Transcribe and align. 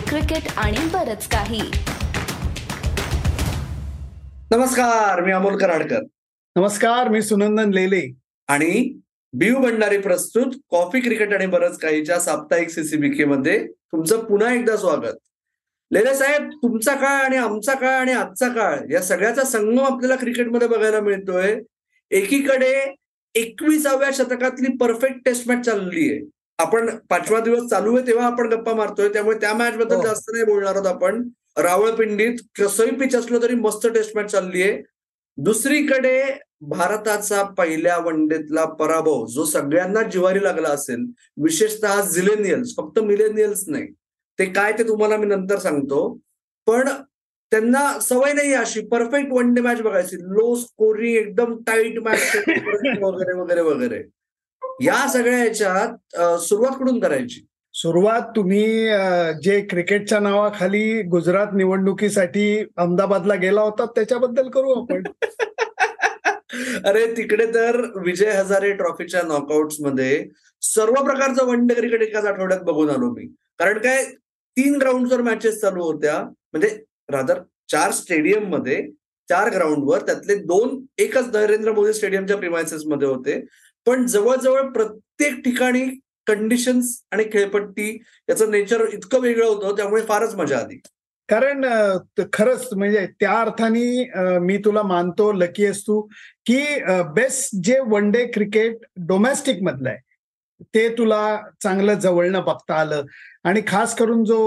Cricket 0.00 0.48
आणि 0.56 0.78
बरच 0.92 1.28
काही. 1.28 1.62
नमस्कार 4.50 5.24
मी 5.24 5.32
अमोल 5.32 5.58
कराडकर. 5.58 6.00
नमस्कार 6.56 7.08
मी 7.08 7.22
सुनंदन 7.22 7.70
लेले. 7.70 8.14
आणि 8.48 9.00
बियू 9.32 9.56
भंडारी 9.56 9.98
प्रस्तुत 9.98 10.52
कॉफी 10.70 11.00
क्रिकेट 11.00 11.34
आणि 11.34 11.46
बरंच 11.46 11.78
काहीच्या 11.78 12.20
साप्ताहिक 12.20 12.68
सीसीबीके 12.68 13.24
मध्ये 13.24 13.66
तुमचं 13.66 14.24
पुन्हा 14.24 14.54
एकदा 14.54 14.76
स्वागत. 14.76 15.16
लेले 15.92 16.14
साहेब 16.14 16.50
तुमचा 16.50 16.94
काळ 16.94 17.24
आणि 17.24 17.36
आमचा 17.36 17.74
काळ 17.74 18.00
आणि 18.00 18.12
आजचा 18.12 18.48
काळ 18.48 18.78
या 18.90 19.02
सगळ्याचा 19.02 19.44
संगम 19.44 19.84
आपल्याला 19.84 20.16
क्रिकेटमध्ये 20.16 20.68
बघायला 20.68 21.00
मिळतोय. 21.00 21.60
एकीकडे 22.10 22.94
एकविसाव्या 23.34 24.10
शतकातली 24.12 24.76
परफेक्ट 24.76 25.16
टेस्ट 25.24 25.48
मॅच 25.48 25.64
चालली 25.64 26.12
आहे. 26.12 26.35
आपण 26.58 26.88
पाचवा 27.10 27.40
दिवस 27.40 27.68
चालू 27.70 27.96
आहे 27.96 28.06
तेव्हा 28.06 28.26
आपण 28.26 28.48
गप्पा 28.52 28.74
मारतोय 28.74 29.08
त्यामुळे 29.12 29.38
त्या 29.40 29.52
मॅच 29.54 29.76
बद्दल 29.76 29.96
हो. 29.96 30.02
जास्त 30.02 30.30
नाही 30.32 30.44
बोलणार 30.44 30.74
आहोत 30.74 30.86
आपण. 30.86 31.22
रावळपिंडीत 31.56 32.36
कसंही 32.58 32.90
पिच 32.96 33.14
असलं 33.16 33.42
तरी 33.42 33.54
मस्त 33.54 33.86
टेस्ट 33.94 34.16
मॅच 34.16 34.30
चालली 34.30 34.62
आहे. 34.62 34.80
दुसरीकडे 35.38 36.20
भारताचा 36.68 37.42
पहिल्या 37.58 37.96
वनडेतला 37.98 38.64
पराभव 38.78 39.26
जो 39.26 39.44
सगळ्यांना 39.44 40.02
जिवारी 40.02 40.42
लागला 40.44 40.68
असेल 40.68 41.04
विशेषतः 41.42 42.00
झिलेनियल्स 42.02 42.74
फक्त 42.76 42.98
मिलेनियल्स 42.98 43.64
नाही. 43.68 43.86
ते 44.38 44.44
काय 44.52 44.72
ते 44.72 44.88
तुम्हाला 44.88 45.16
मी 45.16 45.26
नंतर 45.26 45.58
सांगतो. 45.58 46.00
पण 46.66 46.88
त्यांना 47.52 47.98
सवय 48.02 48.32
नाही 48.32 48.52
अशी 48.54 48.80
परफेक्ट 48.88 49.32
वन 49.32 49.52
डे 49.54 49.60
मॅच 49.60 49.80
बघायची. 49.82 50.16
लो 50.16 50.54
स्कोरिंग 50.56 51.16
एकदम 51.16 51.54
टाईट 51.66 51.98
मॅच 51.98 52.20
वगैरे 53.02 53.34
वगैरे 53.40 53.60
वगैरे. 53.60 54.02
या 54.82 55.08
सगळ्या 55.08 55.44
याच्यात 55.44 56.20
सुरुवात 56.40 56.78
कुठून 56.78 57.00
करायची? 57.00 57.46
सुरुवात 57.74 58.20
तुम्ही 58.36 58.88
जे 59.42 59.60
क्रिकेटच्या 59.60 60.18
नावाखाली 60.20 61.02
गुजरात 61.02 61.46
निवडणुकीसाठी 61.54 62.58
अहमदाबादला 62.76 63.34
गेला 63.34 63.60
होता 63.60 63.84
त्याच्याबद्दल 63.84 64.48
करू 64.48 64.72
आपण. 64.72 65.02
अरे 66.84 67.16
तिकडे 67.16 67.46
तर 67.46 67.80
विजय 67.96 68.30
हजारे 68.30 68.72
ट्रॉफीच्या 68.72 69.22
नॉकआउट्समध्ये 69.22 70.26
सर्व 70.62 70.94
प्रकारचं 70.94 71.46
वन 71.46 71.66
डे 71.66 71.74
क्रिकेट 71.74 72.02
एकाच 72.02 72.24
आठवड्यात 72.24 72.60
बघून 72.60 72.90
आलो 72.90 73.10
मी. 73.10 73.26
कारण 73.58 73.78
काय 73.78 74.04
तीन 74.56 74.76
ग्राउंडवर 74.76 75.20
मॅचेस 75.20 75.60
चालू 75.60 75.82
होत्या. 75.82 76.18
म्हणजे 76.52 76.68
रादर 77.08 77.38
चार 77.70 77.90
स्टेडियममध्ये 77.90 78.82
चार 79.28 79.50
ग्राउंडवर 79.50 79.98
त्यातले 79.98 80.34
दोन 80.34 80.84
एकच 80.98 81.36
नरेंद्र 81.36 81.72
मोदी 81.72 81.92
स्टेडियमच्या 81.92 82.36
प्रिमायसेस 82.36 82.82
मध्ये 82.86 83.08
होते. 83.08 83.40
पण 83.86 84.06
जवळजवळ 84.06 84.68
प्रत्येक 84.72 85.40
ठिकाणी 85.44 85.86
कंडिशन्स 86.26 86.98
आणि 87.12 87.24
खेळपट्टी 87.32 87.90
याचं 88.28 88.50
नेचर 88.50 88.84
इतकं 88.92 89.20
वेगळं 89.20 89.46
होतं 89.46 89.76
त्यामुळे 89.76 90.02
फारच 90.02 90.34
मजा 90.34 90.58
आली. 90.58 90.80
कारण 91.28 91.64
खरंच 92.32 92.68
म्हणजे 92.76 93.06
त्या 93.20 93.40
अर्थाने 93.40 94.38
मी 94.40 94.56
तुला 94.64 94.82
मानतो 94.82 95.30
लकी 95.32 95.66
असतो 95.66 96.00
तू 96.00 96.08
की 96.46 96.58
बेस्ट 97.14 97.56
जे 97.64 97.78
वन 97.88 98.10
डे 98.10 98.24
क्रिकेट 98.34 98.84
डोमेस्टिक 99.08 99.62
मधलं 99.62 99.88
आहे 99.88 100.04
ते 100.74 100.88
तुला 100.98 101.20
चांगलं 101.62 101.94
जवळनं 102.00 102.44
बघता 102.44 102.74
आलं. 102.74 103.02
आणि 103.44 103.60
खास 103.66 103.94
करून 103.96 104.22
जो 104.24 104.38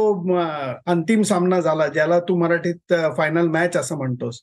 अंतिम 0.91 1.21
सामना 1.23 1.59
झाला 1.61 1.87
ज्याला 1.87 2.19
तू 2.19 2.35
मराठीत 2.37 2.93
फायनल 3.17 3.47
मॅच 3.47 3.77
असं 3.77 3.97
म्हणतोस 3.97 4.41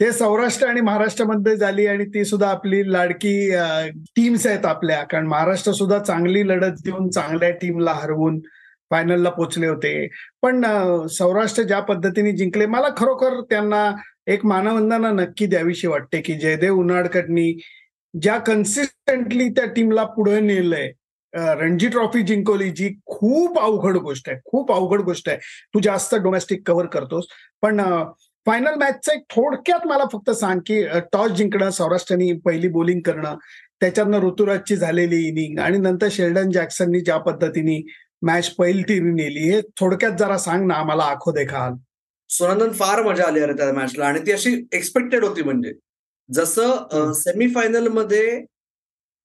ते 0.00 0.10
सौराष्ट्र 0.12 0.66
आणि 0.68 0.80
महाराष्ट्रामध्ये 0.80 1.56
झाली 1.56 1.86
आणि 1.86 2.04
ती 2.14 2.24
सुद्धा 2.24 2.48
आपली 2.50 2.82
लाडकी 2.92 3.50
टीम्स 4.16 4.46
आहेत 4.46 4.64
आपल्या. 4.66 5.02
कारण 5.10 5.26
महाराष्ट्र 5.26 5.72
सुद्धा 5.72 5.98
चांगली 5.98 6.46
लढत 6.48 6.80
देऊन 6.84 7.08
चांगल्या 7.10 7.50
टीमला 7.60 7.92
हरवून 7.92 8.38
फायनलला 8.90 9.30
पोचले 9.30 9.66
होते. 9.66 10.06
पण 10.42 10.64
सौराष्ट्र 11.10 11.62
ज्या 11.62 11.80
पद्धतीने 11.80 12.32
जिंकले 12.36 12.66
मला 12.66 12.88
खरोखर 12.96 13.40
त्यांना 13.50 13.90
एक 14.32 14.44
मानवंदना 14.46 15.10
नक्की 15.12 15.46
द्यावीशी 15.46 15.86
वाटते 15.86 16.20
की 16.20 16.34
जयदेव 16.40 16.78
उन्हाडकटनी 16.78 17.52
ज्या 18.14 18.38
कन्सिस्टंटली 18.46 19.48
त्या 19.48 19.64
टीमला 19.76 20.04
पुढे 20.16 20.40
नेलंय 20.40 20.90
रणजी 21.32 21.88
ट्रॉफी 21.88 22.22
जिंकवली 22.22 22.70
जी 22.70 22.88
खूप 23.06 23.58
अवघड 23.60 23.96
गोष्ट 23.96 24.28
आहे 24.28 24.38
खूप 24.44 24.72
अवघड 24.72 25.00
गोष्ट 25.04 25.28
आहे. 25.28 25.38
तू 25.74 25.80
जास्त 25.82 26.14
डोमेस्टिक 26.14 26.66
कव्हर 26.68 26.86
करतोस. 26.86 27.26
पण 27.62 27.80
फायनल 28.46 28.74
मॅचचं 28.74 29.12
एक 29.12 29.22
थोडक्यात 29.30 29.86
मला 29.86 30.04
फक्त 30.12 30.30
सांग 30.30 30.60
की 30.66 30.82
टॉस 31.12 31.30
जिंकणं 31.30 31.70
सौराष्ट्राने 31.70 32.32
पहिली 32.44 32.68
बॉलिंग 32.68 33.00
करणं 33.00 33.36
त्याच्यातनं 33.80 34.20
ऋतुराजची 34.20 34.76
झालेली 34.76 35.16
इनिंग 35.28 35.58
आणि 35.58 35.78
नंतर 35.78 36.08
शेल्डन 36.10 36.50
जॅक्सननी 36.50 37.00
ज्या 37.00 37.16
पद्धतीने 37.18 37.80
मॅच 38.22 38.48
पहिली 38.50 38.82
टीम 38.82 39.14
नेली 39.14 39.48
हे 39.50 39.60
थोडक्यात 39.80 40.12
जरा 40.18 40.38
सांग 40.38 40.66
ना 40.66 40.74
आम्हाला 40.74 41.04
आखो 41.04 41.32
देखा 41.32 41.68
सुनंदन 42.30 42.72
फार 42.72 43.02
मजा 43.02 43.24
आली 43.26 43.40
अरे 43.40 43.52
त्या 43.52 43.72
मॅचला 43.72 44.06
आणि 44.06 44.20
ती 44.26 44.32
अशी 44.32 44.54
एक्सपेक्टेड 44.72 45.24
होती 45.24 45.42
म्हणजे 45.42 45.72
जसं 46.28 46.70
हम्म. 46.92 47.12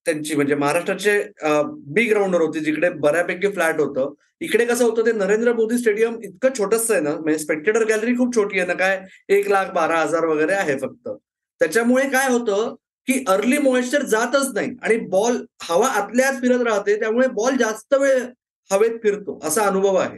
त्यांची 0.06 0.35
म्हणजे 0.35 0.56
महाराष्ट्राचे 0.56 1.22
बी 1.94 2.03
ग्राउंडवर 2.09 2.41
होती 2.41 2.59
जिकडे 2.59 2.89
बऱ्यापैकी 2.89 3.47
फ्लॅट 3.53 3.79
होतं. 3.79 4.13
इकडे 4.41 4.66
कसं 4.66 4.85
होतं 4.85 5.06
ते 5.06 5.12
नरेंद्र 5.12 5.53
मोदी 5.53 5.78
स्टेडियम 5.78 6.16
इतकं 6.23 6.50
छोटस 6.57 6.89
आहे 6.91 7.01
ना 7.01 7.16
म्हणजे 7.16 7.38
स्पेक्टेटर 7.39 7.84
गॅलरी 7.88 8.16
खूप 8.17 8.35
छोटी 8.35 8.59
आहे 8.59 8.67
ना 8.67 8.73
काय 8.73 9.00
एक 9.35 9.50
लाख 9.50 9.72
बारा 9.73 10.00
हजार 10.01 10.25
वगैरे 10.25 10.53
आहे 10.53 10.78
फक्त. 10.79 11.09
त्याच्यामुळे 11.61 12.07
काय 12.09 12.29
होतं 12.31 12.73
की 13.07 13.23
अर्ली 13.29 13.57
मॉइश्चर 13.57 14.03
जातच 14.06 14.51
नाही 14.56 14.75
आणि 14.84 14.97
बॉल 15.09 15.38
हवा 15.63 15.88
आतल्याच 16.00 16.40
फिरत 16.41 16.61
राहते 16.66 17.00
त्यामुळे 17.00 17.28
बॉल 17.35 17.57
जास्त 17.57 17.94
वेळ 17.94 18.22
हवेत 18.69 18.97
फिरतो 19.03 19.40
असा 19.44 19.66
अनुभव 19.67 19.95
आहे. 19.95 20.17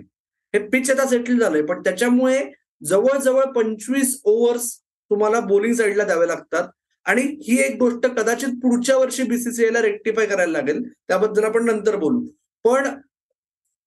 हे 0.54 0.60
पिच 0.68 0.92
आता 0.92 1.08
सेटल 1.10 1.40
झालंय 1.40 1.62
पण 1.66 1.82
त्याच्यामुळे 1.84 2.40
जवळजवळ 2.82 3.46
पंचवीस 3.56 4.20
ओव्हर्स 4.24 4.72
तुम्हाला 5.12 5.40
बोलिंग 5.40 5.74
साईडला 5.74 6.04
द्यावे 6.04 6.28
लागतात. 6.28 6.68
आणि 7.06 7.22
ही 7.22 7.59
एक 7.62 7.75
गोष्ट 7.80 8.06
कदाचित 8.06 8.50
पुढच्या 8.50 8.97
वर्षी 8.97 9.24
बीसीसीआयला 9.24 9.81
रेक्टिफाय 9.81 10.25
करायला 10.25 10.52
लागेल. 10.52 10.84
त्याबद्दल 11.08 11.44
आपण 11.44 11.66
नंतर 11.66 11.96
बोलू. 11.96 12.22
पण 12.64 12.88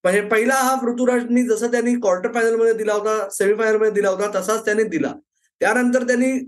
म्हणजे 0.04 0.20
पहिला 0.20 0.54
हाफ 0.54 0.84
ऋतुराजनी 0.84 1.42
जसं 1.42 1.70
त्यांनी 1.70 1.94
क्वार्टर 1.94 2.32
फायनलमध्ये 2.32 2.72
दिला 2.72 2.92
होता 2.92 3.28
सेमीफायनलमध्ये 3.30 3.90
दिला 3.90 4.08
होता 4.08 4.40
तसाच 4.40 4.64
त्याने 4.64 4.84
दिला. 4.84 5.12
त्यानंतर 5.60 6.06
त्यांनी 6.06 6.38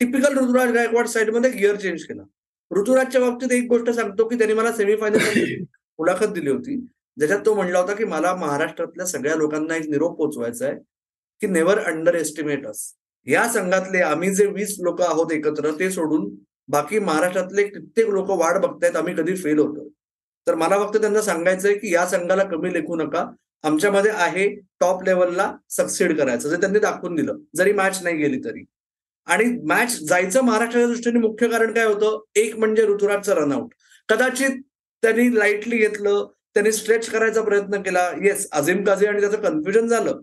टिपिकल 0.00 0.38
ऋतुराज 0.38 0.72
गायकवाड 0.72 1.06
साईडमध्ये 1.06 1.50
गिअर 1.50 1.76
चेंज 1.76 2.04
केला. 2.04 2.22
ऋतुराजच्या 2.70 3.20
बाबतीत 3.20 3.52
एक 3.52 3.68
गोष्ट 3.68 3.90
सांगतो 3.90 4.28
की 4.28 4.38
त्यांनी 4.38 4.54
मला 4.54 4.72
सेमीफायनल 4.72 5.18
मुलाखत 5.98 6.26
दिली 6.26 6.50
होती. 6.50 6.86
ज्याच्यात 7.18 7.40
तो 7.46 7.54
म्हणला 7.54 7.78
होता 7.78 7.94
की 7.94 8.04
मला 8.04 8.34
महाराष्ट्रातल्या 8.34 9.06
सगळ्या 9.06 9.36
लोकांना 9.36 9.76
एक 9.76 9.88
निरोप 9.90 10.18
पोचवायचा 10.18 10.66
आहे 10.66 10.76
की 11.40 11.46
नेव्हर 11.46 11.78
अंडर 11.78 12.14
एस्टिमेट 12.14 12.66
अस 12.66 12.92
या 13.26 13.48
संघातले 13.48 14.00
आम्ही 14.00 14.34
जे 14.34 14.46
वीस 14.46 14.76
लोक 14.80 15.02
आहोत 15.02 15.32
एकत्र 15.32 15.70
ते 15.78 15.90
सोडून 15.90 16.28
बाकी 16.68 16.98
महाराष्ट्रातले 16.98 17.62
कित्येक 17.62 18.08
लोक 18.08 18.30
वाट 18.30 18.56
बघतायत 18.56 18.96
आम्ही 18.96 19.14
कधी 19.14 19.34
फेल 19.36 19.58
होतो. 19.58 19.88
तर 20.46 20.54
मला 20.54 20.78
फक्त 20.78 20.96
त्यांना 20.96 21.22
सांगायचंय 21.22 21.74
की 21.74 21.94
या 21.94 22.06
संघाला 22.06 22.44
कमी 22.44 22.72
लेखू 22.72 22.96
नका. 22.96 23.26
आमच्यामध्ये 23.62 24.10
आहे 24.10 24.48
टॉप 24.80 25.02
लेवलला 25.04 25.52
सक्सेड 25.70 26.18
करायचं 26.18 26.48
जे 26.48 26.56
त्यांनी 26.56 26.78
दाखवून 26.78 27.14
दिलं. 27.14 27.36
जरी 27.56 27.72
मॅच 27.72 28.02
नाही 28.02 28.16
गेली 28.16 28.38
तरी. 28.44 28.64
आणि 29.26 29.44
मॅच 29.66 29.98
जायचं 30.00 30.40
महाराष्ट्राच्या 30.40 30.88
दृष्टीने 30.88 31.18
मुख्य 31.18 31.48
कारण 31.48 31.72
काय 31.72 31.84
होतं? 31.84 32.20
एक 32.34 32.56
म्हणजे 32.56 32.86
ऋतुराजचं 32.86 33.34
रनआउट 33.34 33.74
कदाचित 34.08 34.60
त्यांनी 35.02 35.38
लाईटली 35.38 35.76
घेतलं 35.76 36.26
त्यांनी 36.54 36.72
स्ट्रेच 36.72 37.08
करायचा 37.10 37.42
प्रयत्न 37.42 37.82
केला. 37.82 38.10
येस 38.22 38.48
अजिम 38.52 38.84
काझी 38.84 39.06
आणि 39.06 39.20
त्याचं 39.20 39.40
कन्फ्युजन 39.40 39.86
झालं. 39.86 40.20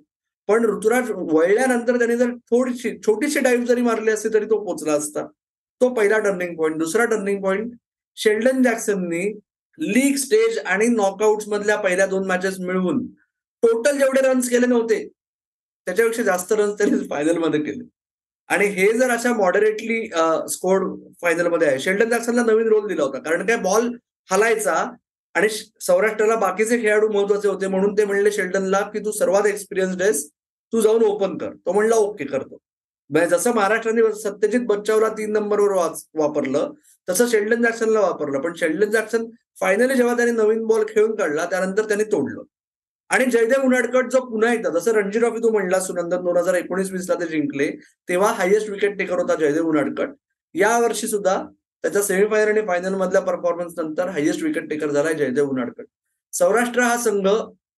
पण 0.51 0.65
ऋतुराज 0.65 1.11
वळल्यानंतर 1.11 1.97
त्यांनी 1.97 2.15
जर 2.17 2.31
थोडीशी 2.51 2.97
छोटीशी 3.05 3.39
डाईव्ह 3.39 3.65
जरी 3.65 3.81
मारली 3.81 4.11
असती 4.11 4.29
तरी 4.33 4.45
तो 4.45 4.63
पोचला 4.65 4.93
असता. 4.93 5.25
तो 5.81 5.89
पहिला 5.93 6.17
टर्निंग 6.19 6.55
पॉईंट 6.57 6.77
दुसरा 6.77 7.05
टर्निंग 7.05 7.41
पॉईंट 7.43 7.71
शेल्डन 8.17 8.61
जॅक्सननी 8.63 9.31
लीग 9.79 10.15
स्टेज 10.15 10.57
आणि 10.59 10.87
नॉकआउट 10.87 11.47
मधल्या 11.49 11.75
पहिल्या 11.81 12.05
दोन 12.05 12.25
मॅचेस 12.27 12.59
मिळवून 12.59 13.05
टोटल 13.63 13.97
जेवढे 13.97 14.21
रन्स 14.21 14.49
केले 14.49 14.67
नव्हते 14.67 15.07
त्याच्यापेक्षा 15.87 16.23
जास्त 16.23 16.51
रन्स 16.53 16.77
त्यांनी 16.77 17.07
फायनलमध्ये 17.09 17.61
केले. 17.63 17.83
आणि 18.49 18.65
हे 18.67 18.91
जर 18.97 19.09
अशा 19.11 19.33
मॉडरेटली 19.33 20.05
स्कोर 20.51 20.85
फायनलमध्ये 21.21 21.67
आहे. 21.67 21.79
शेल्डन 21.79 22.09
जॅक्सनला 22.09 22.43
नवीन 22.43 22.67
रोल 22.67 22.87
दिला 22.87 23.03
होता. 23.03 23.19
कारण 23.19 23.45
काय? 23.47 23.57
बॉल 23.57 23.89
हलायचा 24.29 24.73
आणि 25.35 25.49
सौराष्ट्राला 25.81 26.35
बाकीचे 26.35 26.81
खेळाडू 26.81 27.07
महत्त्वाचे 27.11 27.47
होते 27.47 27.67
म्हणून 27.67 27.93
ते 27.97 28.05
म्हणले 28.05 28.31
शेल्डनला 28.31 28.79
की 28.93 28.99
तू 29.05 29.11
सर्वात 29.11 29.45
एक्सपिरियन्स्ड 29.47 30.01
आहेस. 30.01 30.27
तू 30.73 30.81
जाऊन 30.81 31.03
ओपन 31.03 31.37
कर. 31.37 31.53
तो 31.55 31.73
म्हणला 31.73 31.95
ओके 31.95 32.25
करतो. 32.25 32.57
म्हणजे 33.09 33.29
जसं 33.29 33.53
महाराष्ट्राने 33.55 34.01
सत्यजित 34.21 34.65
बच्चावला 34.67 35.09
तीन 35.17 35.31
नंबरवर 35.33 35.71
वापरलं 36.15 36.71
तसं 37.07 37.27
शेल्डन 37.27 37.63
जॅक्सनला 37.63 37.99
वापरलं. 37.99 38.39
पण 38.41 38.53
शेल्डन 38.59 38.91
जॅक्सन 38.91 39.25
फायनली 39.59 39.95
जेव्हा 39.95 40.15
त्याने 40.17 40.31
नवीन 40.31 40.65
बॉल 40.67 40.83
खेळून 40.89 41.15
काढला 41.15 41.45
त्यानंतर 41.45 41.87
त्याने 41.87 42.03
तोडलं. 42.11 42.43
आणि 43.09 43.25
जयदेव 43.31 43.63
उनाडकट 43.65 44.09
जो 44.11 44.19
पुन्हा 44.25 44.51
एकदा 44.53 44.69
जसं 44.69 44.91
रणजी 44.91 45.19
ट्रॉफी 45.19 45.39
तू 45.43 45.49
म्हणला 45.51 45.79
सुनंदन 45.79 46.23
दोन 46.25 46.37
हजार 46.37 46.55
एकोणीस 46.55 46.91
वीसला 46.91 47.15
ते 47.19 47.25
जिंकले 47.27 47.69
तेव्हा 48.09 48.31
हायेस्ट 48.33 48.69
विकेट 48.69 48.97
टेकर 48.97 49.19
होता 49.19 49.35
जयदेव 49.35 49.67
उनाडकट 49.69 50.13
या 50.55 50.77
वर्षी 50.79 51.07
सुद्धा 51.07 51.35
त्याच्या 51.83 52.01
सेमीफायनल 52.03 52.49
आणि 52.49 52.65
फायनल 52.67 52.95
मधल्या 52.95 53.21
परफॉर्मन्स 53.21 53.73
नंतर 53.77 54.09
हायेस्ट 54.09 54.43
विकेट 54.43 54.69
टेकर 54.69 54.91
झालाय 54.91 55.13
जयदेव 55.13 55.49
उनाडकट 55.49 55.85
सौराष्ट्र 56.33 56.81
हा 56.81 56.97
संघ 56.97 57.27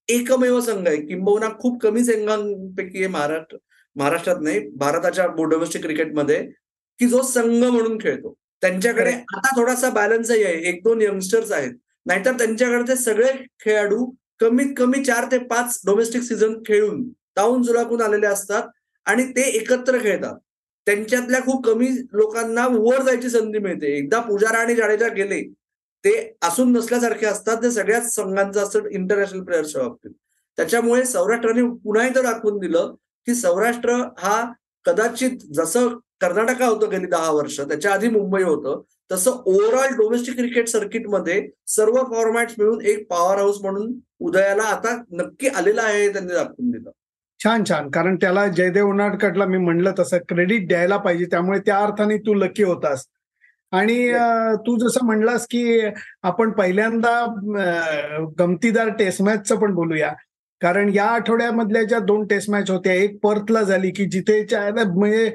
एकमेव 0.09 0.59
संघ 0.61 0.88
आहे. 0.88 0.97
किंबहुना 0.97 1.50
खूप 1.59 1.81
कमी 1.81 2.03
संघांपैकी 2.03 2.97
आहे 2.97 3.07
महाराष्ट्र 3.07 3.57
महाराष्ट्रात 3.95 4.35
नाही 4.41 4.59
भारताच्या 4.77 5.25
डोमेस्टिक 5.38 5.81
क्रिकेटमध्ये 5.81 6.39
की 7.00 7.07
जो 7.07 7.21
संघ 7.21 7.63
म्हणून 7.63 7.97
खेळतो. 8.01 8.33
त्यांच्याकडे 8.61 9.11
आता 9.11 9.55
थोडासा 9.57 9.89
बॅलन्सही 9.89 10.44
आहे. 10.44 10.61
एक 10.69 10.81
दोन 10.83 11.01
यंगस्टर्स 11.01 11.51
आहेत. 11.51 11.71
नाहीतर 12.05 12.38
त्यांच्याकडे 12.38 12.95
सगळे 12.95 13.31
खेळाडू 13.59 14.05
कमीत 14.39 14.73
कमी 14.77 15.03
चार 15.03 15.25
ते 15.31 15.38
पाच 15.38 15.79
डोमेस्टिक 15.85 16.21
सीझन 16.21 16.53
खेळून 16.67 17.03
ताऊन 17.38 17.61
जुलाकून 17.63 18.01
आलेले 18.01 18.27
असतात 18.27 18.63
आणि 19.05 19.23
ते 19.27 19.41
एकत्र 19.57 19.97
खेळतात. 20.01 20.35
त्यांच्यातल्या 20.88 21.41
खूप 21.41 21.65
कमी 21.65 21.88
लोकांना 22.13 22.67
वर 22.67 23.01
जायची 23.01 23.29
संधी 23.29 23.59
मिळते. 23.59 23.97
एकदा 23.97 24.19
पुजारा 24.19 24.57
आणि 24.57 24.75
जाडेजा 24.75 25.07
गेले 25.07 25.41
ते 26.05 26.38
असून 26.44 26.71
नसल्यासारखे 26.71 27.25
असतात 27.25 27.57
ते 27.63 27.71
सगळ्याच 27.71 28.13
संघांचं 28.15 28.63
असतं 28.63 28.88
इंटरनॅशनल 28.91 29.44
प्लेयर्सच्या 29.44 29.81
बाबतीत. 29.81 30.11
त्याच्यामुळे 30.57 31.05
सौराष्ट्राने 31.05 31.61
पुन्हा 31.83 32.05
एकदा 32.07 32.21
दाखवून 32.21 32.57
दिलं 32.59 32.94
की 33.27 33.35
सौराष्ट्र 33.35 33.94
हा 34.19 34.44
कदाचित 34.85 35.45
जसं 35.53 35.88
कर्नाटका 36.21 36.65
होतं 36.65 36.89
गेली 36.89 37.05
दहा 37.05 37.31
वर्ष 37.31 37.59
त्याच्या 37.59 37.94
आधी 37.94 38.09
मुंबई 38.09 38.44
होतं 38.44 38.81
तसं 39.11 39.31
ओव्हरऑल 39.45 39.95
डोमेस्टिक 39.95 40.35
क्रिकेट 40.35 40.67
सर्किटमध्ये 40.67 41.41
सर्व 41.67 41.95
फॉर्मॅट्स 42.11 42.53
मिळून 42.57 42.81
एक 42.81 43.07
पॉवर 43.09 43.38
हाऊस 43.38 43.61
म्हणून 43.61 43.94
उदयाला 44.19 44.63
आता 44.63 44.95
नक्की 45.11 45.47
आलेला 45.47 45.81
आहे 45.81 46.11
त्यांनी 46.13 46.33
दाखवून 46.33 46.69
दिलं. 46.71 46.89
छान 47.39 47.63
छान. 47.69 47.89
कारण 47.89 48.15
त्याला 48.15 48.47
जयदेव 48.47 48.89
उनाडकटला 48.89 49.45
मी 49.45 49.57
म्हणलं 49.57 49.94
तसं 50.00 50.17
क्रेडिट 50.17 50.67
द्यायला 50.67 50.97
पाहिजे 50.97 51.25
त्यामुळे 51.25 51.59
त्या 51.59 51.79
अर्थाने 51.79 52.17
तू 52.17 52.33
लकी 52.33 52.63
होतास. 52.63 53.05
आणि 53.74 53.98
तू 54.68 54.78
जसं 54.80 55.06
म्हणलास 55.06 55.48
की 55.52 55.80
आपण 56.24 56.52
पहिल्यांदा 56.58 57.25
गमतीदार 58.40 58.90
टेस्ट 59.00 59.22
मॅचचं 59.22 59.60
पण 59.60 59.74
बोलूया. 59.75 60.14
कारण 60.62 60.90
या 60.94 61.06
आठवड्यामधल्या 61.06 61.81
ज्या 61.84 61.98
दोन 62.00 62.25
टेस्ट 62.28 62.50
मॅच 62.50 62.70
होत्या 62.72 62.94
एक 62.94 63.18
पर्थला 63.24 63.62
झाली 63.62 63.90
की 63.92 64.06
जिथे 64.12 64.40
म्हणजे 64.84 65.30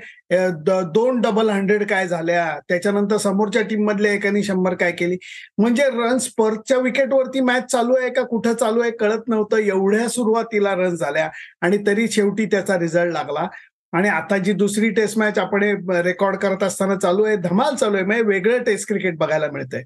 दोन 0.94 1.20
डबल 1.20 1.48
हंड्रेड 1.50 1.84
काय 1.88 2.06
झाल्या 2.08 2.46
त्याच्यानंतर 2.68 3.16
समोरच्या 3.16 3.62
टीम 3.70 3.84
मधल्या 3.86 4.12
एकाने 4.12 4.42
शंभर 4.42 4.74
काय 4.80 4.92
केली. 4.92 5.16
म्हणजे 5.58 5.84
रन्स 5.94 6.28
पर्थच्या 6.38 6.78
विकेटवरती 6.82 7.40
मॅच 7.40 7.70
चालू 7.72 7.94
आहे 7.96 8.10
का 8.14 8.22
कुठं 8.26 8.54
चालू 8.54 8.80
आहे 8.82 8.90
कळत 9.00 9.28
नव्हतं. 9.28 9.56
एवढ्या 9.56 10.08
सुरुवातीला 10.08 10.74
रन्स 10.74 10.98
झाल्या 11.00 11.28
आणि 11.62 11.78
तरी 11.86 12.08
शेवटी 12.08 12.46
त्याचा 12.46 12.78
रिझल्ट 12.78 13.12
लागला. 13.12 13.46
आणि 13.92 14.08
आता 14.08 14.36
जी 14.38 14.52
दुसरी 14.52 14.88
टेस्ट 14.90 15.18
मॅच 15.18 15.38
आपण 15.38 15.62
रेकॉर्ड 16.04 16.36
करत 16.38 16.62
असताना 16.62 16.96
चालू 17.02 17.24
आहे 17.24 17.36
धमाल 17.36 17.74
चालू 17.74 17.96
आहे 17.96 18.04
म्हणजे 18.04 18.22
वेगळं 18.24 18.62
टेस्ट 18.64 18.88
क्रिकेट 18.88 19.16
बघायला 19.18 19.46
मिळतंय. 19.52 19.82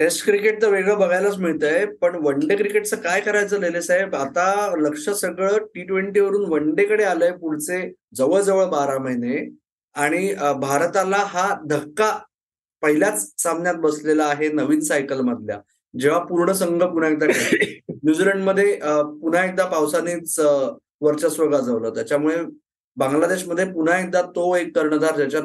टेस्ट 0.00 0.24
क्रिकेट 0.24 0.60
तर 0.62 0.70
वेगळं 0.70 0.98
बघायलाच 0.98 1.36
मिळतंय 1.38 1.84
पण 2.00 2.16
वन 2.24 2.38
डे 2.48 2.56
क्रिकेटचं 2.56 2.96
काय 3.04 3.20
करायचं 3.20 3.60
लेले 3.60 3.80
साहेब? 3.82 4.14
आता 4.14 4.74
लक्ष 4.78 5.08
सगळं 5.20 5.56
टी 5.74 5.82
ट्वेंटी 5.86 6.20
वरून 6.20 6.44
वन 6.52 6.74
डे 6.74 6.84
कडे 6.86 7.04
आलंय 7.04 7.30
पुढचे 7.40 7.80
जवळजवळ 8.16 8.64
बारा 8.70 8.98
महिने. 9.04 9.36
आणि 9.94 10.34
भारताला 10.60 11.16
हा 11.26 11.48
धक्का 11.70 12.10
पहिल्याच 12.82 13.22
सामन्यात 13.42 13.74
बसलेला 13.82 14.24
आहे 14.24 14.48
नवीन 14.52 14.80
सायकल 14.84 15.20
मधल्या. 15.20 15.58
जेव्हा 15.94 16.18
पूर्ण 16.24 16.52
संघ 16.52 16.82
पुन्हा 16.82 17.10
एकदा 17.10 17.26
न्यूझीलंडमध्ये 18.04 18.72
पुन्हा 19.20 19.44
एकदा 19.44 19.64
पावसानेच 19.66 20.38
वर्चस्व 21.00 21.44
गाजवलं. 21.50 21.94
त्याच्यामुळे 21.94 22.36
बांगलादेशमध्ये 22.96 23.64
पुन्हा 23.72 23.98
एकदा 23.98 24.22
तो 24.36 24.54
एक 24.56 24.74
कर्णधार 24.76 25.16
ज्याच्या 25.16 25.40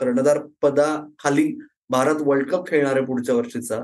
कर्णधार 0.00 0.38
पदाखाली 0.62 1.46
भारत 1.90 2.22
वर्ल्ड 2.26 2.50
कप 2.50 2.66
खेळणार 2.68 2.96
आहे 2.96 3.04
पुढच्या 3.06 3.34
वर्षीचा. 3.34 3.80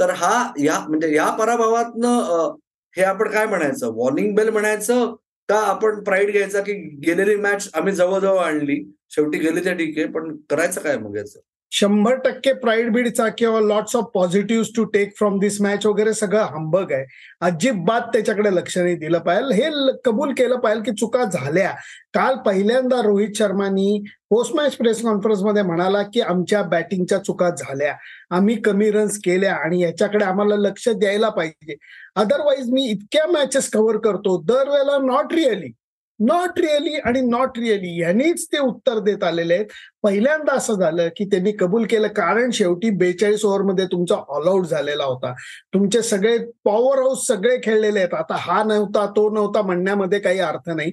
तर 0.00 0.10
हा 0.16 0.52
या 0.58 0.78
म्हणजे 0.88 1.14
या 1.14 1.28
पराभवातनं 1.38 2.54
हे 2.96 3.02
आपण 3.04 3.30
काय 3.32 3.46
म्हणायचं? 3.46 3.92
वॉर्निंग 3.94 4.34
बेल 4.36 4.48
म्हणायचं 4.48 5.14
का 5.48 5.58
आपण 5.68 6.02
प्राईड 6.04 6.30
घ्यायचा 6.32 6.60
की 6.60 6.72
गेलेली 7.06 7.36
मॅच 7.36 7.68
आम्ही 7.74 7.94
जवळजवळ 7.94 8.38
आणली? 8.38 8.82
शेवटी 9.10 9.38
गेली 9.38 9.64
त्या 9.64 9.72
ठीक 9.74 9.98
आहे 9.98 10.06
पण 10.08 10.36
करायचं 10.50 10.80
काय 10.80 10.96
मग 10.98 11.16
याचं? 11.16 11.40
शंभर 11.72 12.14
टक्के 12.14 12.52
प्राईड 12.52 12.92
बीडचा 12.92 13.28
किंवा 13.28 13.60
lots 13.60 13.96
of 13.96 14.04
positive 14.14 14.64
to 14.76 14.84
take 14.84 15.12
from 15.18 15.38
this 15.38 15.60
match 15.60 15.86
वगैरे 15.86 16.12
सगळं 16.14 16.42
हंबग 16.42 16.92
आहे. 16.92 17.04
अजिबात 17.40 18.00
त्याच्याकडे 18.00 18.50
लक्ष 18.50 18.78
नाही 18.78 18.94
दिलं 18.96 19.18
पाहिजे 19.18 19.62
हे 19.62 19.92
कबूल 20.04 20.32
केलं 20.34 20.56
पाहिजे 20.56 20.82
की 20.82 20.96
चुका 20.96 21.24
झाल्या. 21.24 21.70
काल 22.14 22.36
पहिल्यांदा 22.36 23.00
रोहित 23.02 23.36
शर्मानी 23.36 24.02
पोस्ट 24.30 24.54
मॅच 24.54 24.76
प्रेस 24.76 25.02
कॉन्फरन्समध्ये 25.02 25.62
म्हणाला 25.62 26.02
की 26.02 26.20
आमच्या 26.20 26.62
बॅटिंगच्या 26.62 27.18
चुका 27.18 27.50
झाल्या. 27.50 27.94
आम्ही 28.30 28.56
कमी 28.62 28.90
रन्स 28.90 29.18
केल्या 29.18 29.54
आणि 29.54 29.82
याच्याकडे 29.82 30.24
आम्हाला 30.24 30.56
लक्ष 30.56 30.88
द्यायला 30.88 31.28
पाहिजे. 31.28 31.76
अदरवाईज 32.16 32.70
मी 32.70 32.86
इतक्या 32.86 33.26
मॅचेस 33.26 33.70
कव्हर 33.70 33.96
करतो. 33.96 34.40
दरवेळेला 34.42 34.98
नॉट 35.06 35.32
रिअली 35.32 35.72
नॉट 36.20 36.58
रिअली 36.58 36.94
आणि 36.94 37.20
नॉट 37.20 37.58
रिअली 37.58 38.00
यांनीच 38.00 38.46
ते 38.46 38.58
उत्तर 38.58 38.98
देत 38.98 39.24
आलेले 39.24 39.54
आहेत. 39.54 39.66
पहिल्यांदा 40.02 40.52
असं 40.52 40.74
झालं 40.74 41.08
की 41.08 41.24
त्यांनी 41.24 41.52
कबूल 41.52 41.86
केलं 41.90 42.08
कारण 42.08 42.50
शेवटी 42.50 42.90
बेचाळीस 42.90 43.44
ओव्हरमध्ये 43.44 43.86
तुमचा 43.86 44.14
ऑल 44.14 44.48
आउट 44.48 44.66
झालेला 44.66 45.04
होता. 45.04 45.32
तुमचे 45.74 46.02
सगळे 46.02 46.38
पॉवर 46.64 46.98
हाऊस 46.98 47.26
सगळे 47.26 47.56
खेळलेले 47.62 47.98
आहेत. 47.98 48.14
आता 48.14 48.34
हा 48.38 48.64
नव्हता 48.64 49.06
तो 49.06 49.30
नव्हता 49.30 49.62
म्हणण्यामध्ये 49.62 50.18
काही 50.18 50.38
अर्थ 50.38 50.70
नाही. 50.70 50.92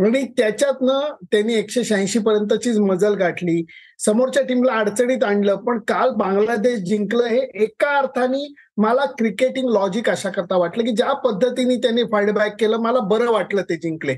आणि 0.00 0.24
त्याच्यातनं 0.24 1.14
त्यांनी 1.32 1.54
एकशे 1.54 1.84
शहाऐंशी 1.84 2.18
पर्यंतचीच 2.18 2.78
मजल 2.78 3.14
गाठली. 3.14 3.64
समोरच्या 3.98 4.42
टीमला 4.42 4.72
अडचणीत 4.72 5.24
आणलं. 5.24 5.56
पण 5.56 5.78
काल 5.78 6.10
बांगलादेश 6.10 6.78
जिंकलं 6.78 7.24
हे 7.24 7.38
एका 7.38 7.98
अर्थाने 7.98 8.54
मला 8.76 9.04
क्रिकेटिंग 9.18 9.68
लॉजिक 9.70 10.08
अशा 10.10 10.30
करता 10.30 10.56
वाटलं 10.58 10.84
की 10.84 10.90
ज्या 10.96 11.12
पद्धतीने 11.24 11.76
त्यांनी 11.82 12.02
फाईडबॅक 12.12 12.54
केलं 12.60 12.78
मला 12.82 13.00
बरं 13.08 13.30
वाटलं 13.32 13.62
ते 13.68 13.76
जिंकले. 13.76 14.14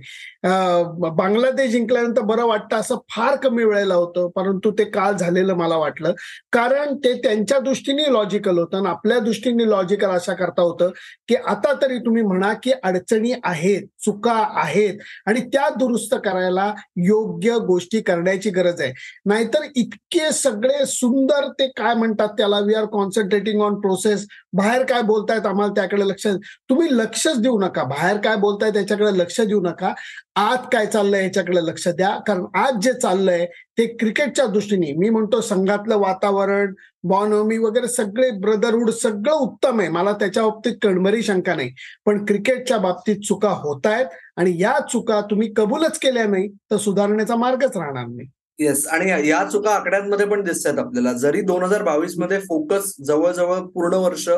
बांगलादेश 1.17 1.71
जिंकल्यानंतर 1.71 2.23
बरं 2.23 2.47
वाटतं 2.47 2.77
असं 2.77 2.99
फार 3.15 3.37
कमी 3.43 3.65
वेळेला 3.65 3.95
होतं 3.95 4.29
परंतु 4.37 4.71
ते 4.79 4.85
काल 4.91 5.17
झालेलं 5.17 5.55
मला 5.57 5.77
वाटलं. 5.77 6.13
कारण 6.53 6.95
ते 7.05 7.13
त्यांच्या 7.23 7.59
दृष्टीने 7.59 8.13
लॉजिकल 8.13 8.59
होतं 8.59 8.77
आणि 8.79 8.89
आपल्या 8.89 9.19
दृष्टीने 9.19 9.69
लॉजिकल 9.71 10.11
अशा 10.11 10.35
करता 10.35 10.63
होतं 10.63 10.91
की 11.29 11.35
आता 11.37 11.73
तरी 11.83 11.99
तुम्ही 12.07 12.23
म्हणा 12.23 12.53
की 12.63 12.73
अडचणी 12.83 13.33
आहेत 13.45 13.87
चुका 14.05 14.33
आहेत 14.63 14.99
आणि 15.27 15.41
त्या 15.53 15.69
दुरुस्त 15.79 16.15
करायला 16.25 16.73
योग्य 17.05 17.59
गोष्टी 17.67 18.01
करण्याची 18.01 18.51
गरज 18.51 18.81
आहे. 18.81 18.93
नाहीतर 19.27 19.65
इतके 19.77 20.31
सगळे 20.33 20.85
सुंदर 20.87 21.49
ते 21.59 21.69
काय 21.77 21.95
म्हणतात 21.95 22.29
त्याला 22.39 22.59
we 22.61 22.75
are 22.75 22.85
concentrating 22.93 23.61
on 23.63 23.81
process 23.81 24.27
बाहेर 24.53 24.85
काय 24.85 25.03
बोलतायत 25.03 25.47
आम्हाला 25.47 25.73
त्याकडे 25.73 26.07
लक्ष 26.09 26.27
तुम्ही 26.69 26.89
लक्षच 26.91 27.41
देऊ 27.43 27.59
नका. 27.61 27.83
बाहेर 27.85 28.17
काय 28.17 28.37
बोलताय 28.37 28.71
त्याच्याकडे 28.71 29.19
लक्ष 29.19 29.41
देऊ 29.41 29.61
नका. 29.61 29.93
आत 30.37 30.67
काय 30.73 30.87
चाललंय 30.87 31.23
याच्याकडे 31.23 31.61
लक्ष 31.67 31.87
द्या. 31.89 32.11
कारण 32.27 32.45
आज 32.55 32.79
जे 32.83 32.93
चाललंय 32.93 33.45
ते 33.79 33.87
क्रिकेटच्या 33.97 34.47
दृष्टीने 34.47 34.93
मी 34.99 35.11
म्हणतो 35.11 35.41
संघातलं 35.41 35.99
वातावरण 35.99 36.73
बॉनॉमी 37.05 37.59
वगैरे 37.59 37.89
सगळे 37.89 38.31
ब्रदरहुड 38.41 38.91
सगळं 38.91 39.33
उत्तम 39.33 39.81
आहे. 39.81 39.89
मला 39.89 40.13
त्याच्या 40.13 40.43
बाबतीत 40.43 40.77
कणभरी 40.83 41.23
शंका 41.23 41.55
नाही. 41.55 41.73
पण 42.07 42.25
क्रिकेटच्या 42.25 42.79
बाबतीत 42.79 43.17
चुका 43.29 43.51
होत 43.63 43.87
आहेत 43.87 44.07
आणि 44.37 44.55
या 44.63 44.79
चुका 44.93 45.21
तुम्ही 45.21 45.53
कबूलच 45.57 45.99
केल्या 45.99 46.25
नाही 46.27 46.49
तर 46.71 46.77
सुधारण्याचा 46.77 47.37
मार्गच 47.37 47.77
राहणार 47.77 48.07
नाही. 48.07 48.29
येस 48.59 48.87
आणि 48.87 49.11
या 49.29 49.43
चुका 49.51 49.71
आकड्यांमध्ये 49.71 50.27
पण 50.27 50.43
दिसत 50.45 50.67
आहेत 50.67 50.79
आपल्याला. 50.79 51.13
जरी 51.13 51.41
दोन 51.41 51.63
हजार 51.63 51.83
बावीसमध्ये 51.83 52.39
फोकस 52.41 52.95
जवळजवळ 53.07 53.61
पूर्ण 53.75 53.95
वर्ष 53.95 54.29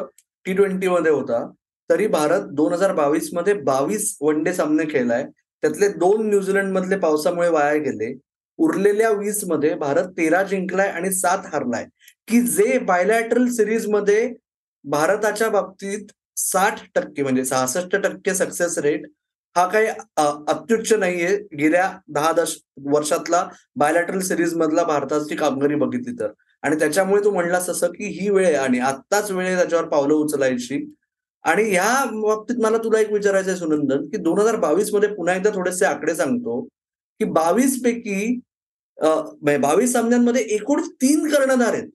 टी 0.46 0.52
ट्वेंटी 0.54 0.88
मध्ये 0.88 1.12
होता 1.12 1.46
तरी 1.90 2.06
भारत 2.06 2.48
दोन 2.54 2.72
हजार 2.72 2.92
बावीसमध्ये 2.94 3.52
बावीस 3.62 4.16
वन 4.20 4.42
डे 4.42 4.52
सामने 4.54 4.84
खेळलाय. 4.90 5.25
त्यातले 5.62 5.88
दोन 5.88 6.28
न्यूझीलंड 6.28 6.72
मधले 6.72 6.96
पावसामुळे 6.98 7.48
वाया 7.48 7.75
गेले. 7.75 8.12
उरलेल्या 8.58 9.10
वीसमध्ये 9.10 9.75
भारत 9.75 10.08
तेरा 10.16 10.42
जिंकलाय 10.42 10.88
आणि 10.88 11.10
सात 11.12 11.46
हारलाय. 11.52 11.84
की 12.28 12.40
जे 12.42 12.78
बायलॅटरल 12.78 13.48
सिरीजमध्ये 13.52 14.32
भारताच्या 14.84 15.48
बाबतीत 15.50 16.06
साठ 16.37 16.80
टक्के 16.94 17.22
म्हणजे 17.22 17.44
सहासष्ट 17.44 17.96
टक्के 17.96 18.34
सक्सेस 18.34 18.78
रेट 18.78 19.06
हा 19.57 19.67
काही 19.69 19.87
अत्युच्च 19.87 20.93
नाहीये. 20.93 21.37
गेल्या 21.59 21.90
दहा 22.14 22.33
दश 22.33 22.57
वर्षातला 22.93 23.49
बायलॅटरल 23.76 24.21
सिरीज 24.21 24.55
मधला 24.57 24.83
भारताची 24.85 25.37
कामगिरी 25.37 25.75
बघितली 25.75 26.14
तर. 26.21 26.31
आणि 26.62 26.78
त्याच्यामुळे 26.78 27.25
तू 27.25 27.31
म्हणलास 27.31 27.69
असं 27.71 27.90
की 27.93 28.07
ही 28.21 28.28
वेळ 28.31 28.47
आहे 28.47 28.55
आणि 28.57 28.78
आत्ताच 28.81 29.31
वेळ 29.31 29.47
आहे 29.47 29.57
त्याच्यावर 29.57 29.85
पावलं 29.88 30.14
उचलायची. 30.14 30.85
आणि 31.45 31.62
ह्या 31.71 32.05
बाबतीत 32.12 32.57
मला 32.62 32.78
तुला 32.85 33.00
एक 33.00 33.12
विचारायचं 33.12 33.50
आहे 33.50 33.59
सुनंदन 33.59 34.07
की 34.11 34.17
दोन 34.23 34.38
हजार 34.38 34.57
बावीसमध्ये 34.61 35.09
पुन्हा 35.14 35.35
एकदा 35.35 35.50
थोडेसे 35.55 35.85
आकडे 35.87 36.14
सांगतो 36.14 36.61
की 37.21 37.25
बावीस 37.25 37.83
पैकी 37.85 38.40
म्हणजे 38.99 39.57
बावीस 39.59 39.93
सामन्यांमध्ये 39.93 40.43
एकूण 40.55 40.81
तीन 41.02 41.28
कर्णधार 41.31 41.73
आहेत. 41.73 41.88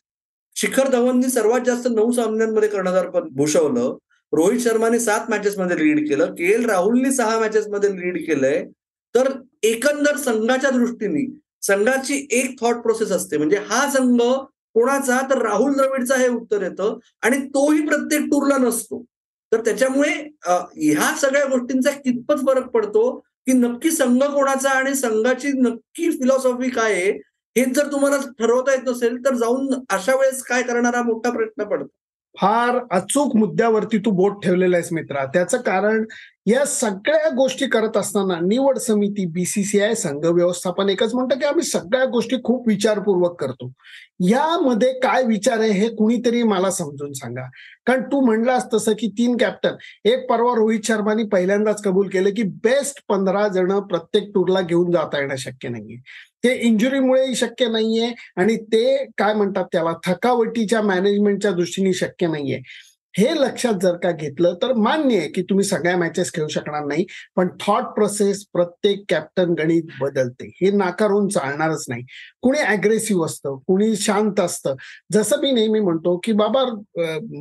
शिखर 0.55 0.87
धवननी 0.91 1.29
सर्वात 1.29 1.61
जास्त 1.65 1.87
नऊ 1.91 2.11
सामन्यांमध्ये 2.11 2.69
कर्णधार 2.69 3.09
पण 3.09 3.27
भूषवलं. 3.35 3.95
रोहित 4.35 4.59
शर्माने 4.59 4.99
सात 4.99 5.29
मॅचेस 5.29 5.57
मध्ये 5.57 5.77
लीड 5.77 6.07
केलं. 6.09 6.33
के 6.35 6.53
एल 6.53 6.65
राहुलने 6.65 7.11
सहा 7.11 7.39
मॅचेस 7.39 7.67
मध्ये 7.67 7.89
लीड 7.91 8.17
केलंय. 8.27 8.63
तर 9.15 9.31
एकंदर 9.63 10.17
संघाच्या 10.17 10.69
दृष्टीने 10.69 11.25
संघाची 11.61 12.27
एक 12.31 12.55
थॉट 12.61 12.75
प्रोसेस 12.75 13.11
असते. 13.11 13.37
म्हणजे 13.37 13.57
हा 13.69 13.89
संघ 13.91 14.21
कोणाचा? 14.73 15.19
तर 15.29 15.41
राहुल 15.41 15.73
द्रविडचा 15.73 16.15
हे 16.15 16.27
उत्तर 16.27 16.61
येतं. 16.61 16.97
आणि 17.21 17.37
तोही 17.47 17.85
प्रत्येक 17.87 18.21
टूरला 18.21 18.57
नसतो. 18.57 19.03
तर 19.51 19.61
त्याच्यामुळे 19.61 20.11
ह्या 20.47 21.15
सगळ्या 21.21 21.45
गोष्टींचा 21.45 21.91
कितपत 21.91 22.45
फरक 22.47 22.67
पडतो? 22.67 23.09
की 23.47 23.53
नक्की 23.53 23.91
संघ 23.91 24.23
कोणाचा 24.23 24.69
आणि 24.69 24.93
संघाची 24.95 25.51
नक्की 25.61 26.09
फिलॉसॉफी 26.11 26.69
काय 26.69 26.93
आहे? 26.93 27.11
हेच 27.57 27.75
जर 27.75 27.91
तुम्हाला 27.91 28.17
ठरवता 28.39 28.71
येत 28.71 28.87
नसेल 28.87 29.17
तर 29.25 29.35
जाऊन 29.35 29.73
अशा 29.89 30.15
वेळेस 30.15 30.41
काय 30.43 30.63
करणारा 30.63 31.01
मोठा 31.01 31.29
प्रश्न 31.29 31.63
पडतो. 31.63 31.87
फार 32.41 32.79
अचूक 32.91 33.35
मुद्द्यावरती 33.35 33.97
तू 33.97 34.11
बोट 34.11 34.43
ठेवलेला 34.43 34.75
आहेस 34.77 34.91
मित्रा. 34.93 35.25
त्याचं 35.25 35.61
कारण 35.61 36.03
या 36.45 36.65
सगळ्या 36.65 37.29
गोष्टी 37.29 37.65
करत 37.65 37.97
असताना 37.97 38.39
निवड 38.39 38.77
समिती 38.77 39.25
बीसीसीआय 39.25 39.93
संघ 39.95 40.25
व्यवस्थापन 40.25 40.89
एकच 40.89 41.13
म्हणतं 41.13 41.39
की 41.39 41.45
आम्ही 41.45 41.63
सगळ्या 41.63 42.05
गोष्टी 42.05 42.35
खूप 42.43 42.67
विचारपूर्वक 42.67 43.39
करतो. 43.41 43.71
यामध्ये 44.19 44.91
काय 44.93 45.23
विचार 45.23 45.59
आहे 45.59 45.71
हे 45.71 45.87
कुणीतरी 45.89 46.43
मला 46.43 46.71
समजून 46.71 47.13
सांगा. 47.13 47.43
कारण 47.85 48.01
तू 48.01 48.21
म्हणलास 48.21 48.65
तसं 48.73 48.93
की 48.99 49.07
तीन 49.07 49.37
कॅप्टन 49.37 49.75
एक 50.05 50.29
परवा 50.29 50.55
रोहित 50.55 50.79
शर्मानी 50.83 51.23
पहिल्यांदाच 51.23 51.83
कबूल 51.83 52.09
केलं 52.09 52.29
की 52.29 52.43
बेस्ट 52.43 53.03
पंधरा 53.09 53.47
जण 53.47 53.79
प्रत्येक 53.79 54.31
टूरला 54.35 54.61
घेऊन 54.61 54.91
जाता 54.91 55.19
येणं 55.19 55.35
शक्य 55.35 55.69
नाहीये. 55.69 55.97
ते 56.43 56.53
इंजुरीमुळेही 56.55 57.35
शक्य 57.35 57.67
नाहीये 57.67 58.13
आणि 58.35 58.55
ते 58.57 59.05
काय 59.17 59.33
म्हणतात 59.33 59.65
त्याला 59.71 59.91
थकावटीच्या 60.05 60.81
मॅनेजमेंटच्या 60.81 61.51
दृष्टीने 61.51 61.93
शक्य 61.93 62.27
नाहीये. 62.27 62.61
हे 63.17 63.33
लक्षात 63.35 63.73
जर 63.81 63.95
का 64.03 64.11
घेतलं 64.11 64.53
तर 64.61 64.73
मान्य 64.73 65.17
आहे 65.17 65.27
की 65.31 65.41
तुम्ही 65.41 65.65
सगळ्या 65.65 65.97
मॅचेस 65.97 66.31
खेळू 66.33 66.47
शकणार 66.47 66.85
नाही 66.85 67.05
पण 67.35 67.49
थॉट 67.61 67.83
प्रोसेस 67.95 68.43
प्रत्येक 68.53 69.03
कॅप्टन 69.09 69.53
गणित 69.53 69.83
बदलते. 70.01 70.47
हे 70.61 70.71
नाकारून 70.71 71.27
चालणारच 71.29 71.85
नाही. 71.89 72.03
कुणी 72.41 72.59
अग्रेसिव्ह 72.59 73.25
असतं 73.25 73.57
कुणी 73.67 73.95
शांत 73.95 74.39
असतं. 74.39 74.75
जसं 75.11 75.41
मी 75.41 75.51
नेहमी 75.51 75.79
म्हणतो 75.79 76.19
की 76.23 76.31
बाबा 76.33 76.63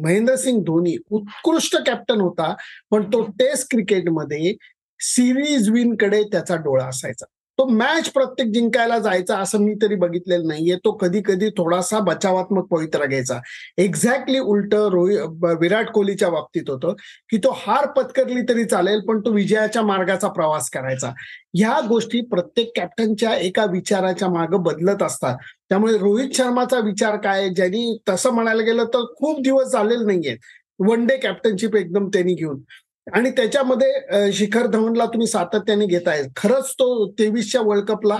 महेंद्रसिंग 0.02 0.62
धोनी 0.64 0.96
उत्कृष्ट 1.10 1.76
कॅप्टन 1.86 2.20
होता 2.20 2.54
पण 2.90 3.10
तो 3.12 3.22
टेस्ट 3.38 3.70
क्रिकेटमध्ये 3.70 4.54
सिरीज 5.00 5.68
विनकडे 5.70 6.22
त्याचा 6.22 6.56
डोळा 6.56 6.84
असायचा. 6.86 7.26
तो 7.59 7.64
मॅच 7.68 8.09
प्रत्येक 8.09 8.49
जिंकायला 8.52 8.99
जायचा 8.99 9.37
असं 9.38 9.59
मी 9.59 9.75
तरी 9.82 9.94
बघितलेलं 9.94 10.47
नाहीये. 10.49 10.76
तो 10.85 10.92
कधी 10.92 11.21
कधी 11.25 11.49
थोडासा 11.50 11.99
बचावात्मक 12.00 12.66
पवित्रा 12.71 13.06
घ्यायचा. 13.06 13.38
एक्झॅक्टली 13.78 14.38
उलट 14.38 14.75
रोहित 14.75 15.44
विराट 15.61 15.90
कोहलीच्या 15.90 16.28
बाबतीत 16.30 16.71
होतं 16.71 16.94
की 17.30 17.38
तो 17.38 17.50
हार 17.56 17.87
पत्करली 17.97 18.42
तरी 18.49 18.64
चालेल 18.64 19.00
पण 19.00 19.21
तो 19.21 19.32
विजयाच्या 19.32 19.82
मार्गाचा 19.82 20.28
प्रवास 20.28 20.71
करायचा. 20.71 21.12
ह्या 21.54 21.80
गोष्टी 21.88 22.21
प्रत्येक 22.21 22.73
कॅप्टनच्या 22.76 23.35
एका 23.37 23.64
विचाराच्या 23.64 24.28
मागे 24.28 24.59
बदलत 24.59 25.02
असतात. 25.02 25.37
त्यामुळे 25.68 25.99
रोहित 25.99 26.30
शर्माचा 26.35 26.78
विचार 26.78 27.16
काय 27.16 27.49
ज्यांनी 27.49 27.99
तसं 28.09 28.30
म्हणायला 28.30 28.62
गेलं 28.62 28.85
तर 28.85 29.04
खूप 29.18 29.42
दिवस 29.42 29.73
झालेले 29.73 30.04
नाहीयेत. 30.04 30.38
वन 30.78 31.06
डे 31.06 31.16
कॅप्टनशिप 31.16 31.76
एकदम 31.76 32.09
त्यांनी 32.09 32.35
घेऊन. 32.35 32.61
आणि 33.06 33.30
त्याच्यामध्ये 33.30 34.32
शिखर 34.32 34.66
धवनला 34.66 35.06
तुम्ही 35.06 35.26
सातत्याने 35.26 35.87
घेताय. 35.87 36.23
खरंच 36.37 36.73
तो 36.73 37.11
तेवीसच्या 37.18 37.61
वर्ल्ड 37.61 37.85
कपला 37.88 38.18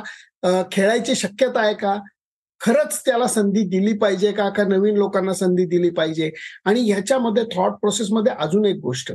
खेळायची 0.73 1.15
शक्यता 1.15 1.61
आहे 1.61 1.75
का? 1.75 1.99
खरंच 2.61 3.01
त्याला 3.05 3.27
संधी 3.27 3.63
दिली 3.69 3.93
पाहिजे 3.99 4.33
का? 4.33 4.49
का 4.49 4.65
नवीन 4.65 4.97
लोकांना 4.97 5.33
संधी 5.35 5.65
दिली 5.67 5.91
पाहिजे? 5.91 6.31
आणि 6.65 6.81
ह्याच्यामध्ये 6.91 7.45
थॉट 7.55 7.73
प्रोसेसमध्ये 7.73 8.33
अजून 8.39 8.65
एक 8.67 8.77
गोष्ट. 8.83 9.13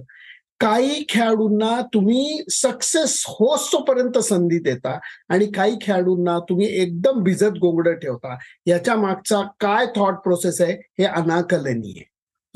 काही 0.59 1.03
खेळाडूंना 1.09 1.79
तुम्ही 1.93 2.43
सक्सेस 2.51 3.23
होतोपर्यंत 3.27 4.17
संधी 4.17 4.59
देता 4.59 4.97
आणि 5.29 5.45
काही 5.55 5.75
खेळाडूंना 5.81 6.37
तुम्ही 6.49 6.67
एकदम 6.81 7.21
भिजत 7.23 7.57
गोंगड 7.61 7.89
ठेवता. 7.99 8.37
याच्या 8.65 8.95
मागचा 8.95 9.41
काय 9.59 9.85
थॉट 9.95 10.13
प्रोसेस 10.23 10.61
आहे 10.61 10.73
हे 10.99 11.05
अनाकलनीय. 11.05 12.01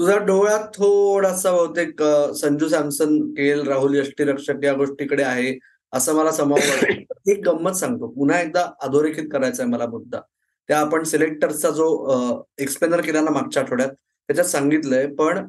तुझा 0.02 0.18
डोळ्यात 0.18 0.64
थोडासा 0.76 1.52
बहुतेक 1.52 2.02
Sanju 2.36 2.68
Samson 2.68 3.18
K 3.34 3.48
L 3.50 3.60
Rahul 3.68 3.96
यष्टीरक्षक 3.96 4.64
या 4.64 4.72
गोष्टीकडे 4.74 5.24
आहे 5.24 5.54
असं 5.94 6.16
मला 6.16 6.32
समाव 6.32 6.58
एक 7.32 7.42
गंमत 7.46 7.74
सांगतो. 7.76 8.08
पुन्हा 8.08 8.40
एकदा 8.42 8.66
अधोरेखित 8.84 9.28
करायचा 9.32 9.62
आहे 9.64 9.72
मला 9.72 9.86
मुद्दा. 9.88 10.20
त्या 10.70 10.80
आपण 10.80 11.04
सिलेक्टर्सचा 11.04 11.70
जो 11.72 11.88
एक्सप्लेनर 12.60 13.02
केला 13.02 13.22
ना 13.22 13.32
मागच्या 13.32 13.64
आठवड्यात 13.64 13.90
त्याच्यात 13.90 14.48
सांगितलंय 14.48 15.06
पण 15.20 15.46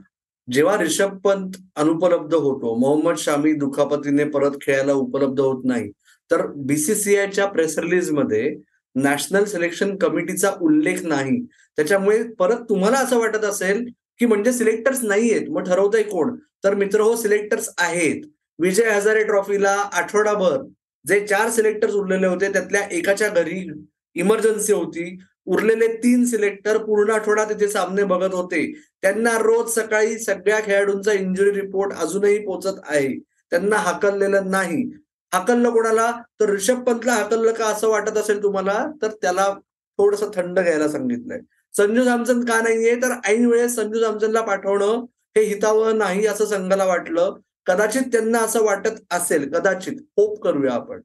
जेव्हा 0.48 0.76
रिषभ 0.78 1.16
पंत 1.24 1.56
अनुपलब्ध 1.76 2.34
होतो 2.34 2.74
मोहम्मद 2.80 3.16
शामी 3.18 3.52
दुखापतीने 3.54 4.24
परत 4.30 4.58
खेळायला 4.62 4.92
उपलब्ध 4.92 5.40
होत 5.40 5.64
नाही 5.64 5.90
तर 6.30 6.46
बीसीसीआयच्या 6.66 7.46
प्रेस 7.46 7.78
रिलीजमध्ये 7.78 8.54
नॅशनल 8.96 9.44
सिलेक्शन 9.44 9.96
कमिटीचा 9.96 10.50
उल्लेख 10.60 11.02
नाही. 11.04 11.40
त्याच्यामुळे 11.78 12.22
परत 12.38 12.62
तुम्हाला 12.68 12.98
असं 12.98 13.18
वाटत 13.18 13.44
असेल 13.44 13.84
की 14.22 14.26
म्हणजे 14.26 14.52
सिलेक्टर्स 14.52 15.02
नाहीयेत 15.02 15.48
मग 15.50 15.62
ठरवतंय 15.62 16.02
कोण? 16.02 16.36
तर 16.64 16.74
मित्र 16.74 17.00
हो 17.00 17.16
सिलेक्टर्स 17.16 17.68
आहेत. 17.78 18.22
विजय 18.58 18.90
हजारे 18.90 19.24
ट्रॉफीला 19.24 19.70
आठवडाभर 19.92 20.60
जे 21.06 21.26
चार 21.26 21.50
सिलेक्टर्स 21.50 21.94
उरलेले 21.94 22.26
होते 22.26 22.52
त्यातल्या 22.52 22.82
एकाच्या 22.92 23.28
घरी 23.28 23.72
इमर्जन्सी 24.14 24.72
होती. 24.72 25.18
उरलेले 25.46 25.88
तीन 25.96 26.24
सिलेक्टर 26.24 26.78
पूर्ण 26.78 27.10
आठवडा 27.10 27.44
तिथे 27.44 27.68
सामने 27.68 28.04
बघत 28.04 28.34
होते. 28.34 28.82
त्यांना 29.02 29.38
रोज 29.38 29.70
सकाळी 29.74 30.18
सगळ्या 30.18 30.60
खेळाडूंचा 30.60 31.12
इंजुरी 31.12 31.60
रिपोर्ट 31.60 31.92
अजूनही 31.92 32.38
पोचत 32.38 32.80
आहे. 32.84 33.18
त्यांना 33.50 33.76
हाकललेलं 33.76 34.50
नाही. 34.50 34.92
हाकललं 35.32 35.70
कोणाला? 35.70 36.12
तर 36.40 36.50
ऋषभ 36.50 36.82
पंतला 36.82 37.12
हाकललं 37.12 37.52
का 37.52 37.66
असं 37.66 37.88
वाटत 37.88 38.18
असेल 38.18 38.42
तुम्हाला? 38.42 38.86
तर 39.02 39.08
त्याला 39.22 39.54
थोडस 39.98 40.22
थंड 40.34 40.60
घ्यायला 40.60 40.88
सांगितलंय. 40.88 41.40
संजू 41.76 42.04
सॅमसन 42.04 42.44
का 42.44 42.60
नाहीये? 42.60 42.94
तर 42.96 43.12
ऐन 43.24 43.46
वेळेस 43.46 43.74
संजू 43.74 44.00
सॅमसनला 44.00 44.40
पाठवणं 44.40 45.04
हे 45.36 45.42
हितावह 45.44 45.92
नाही 45.92 46.26
असं 46.26 46.46
संघाला 46.46 46.84
वाटलं. 46.84 47.34
कदाचित 47.66 48.02
त्यांना 48.02 48.38
असं 48.38 48.64
वाटत 48.64 48.98
असेल 49.10 49.52
कदाचित. 49.52 49.92
होप 50.16 50.42
करूया 50.42 50.72
आपण. 50.72 51.00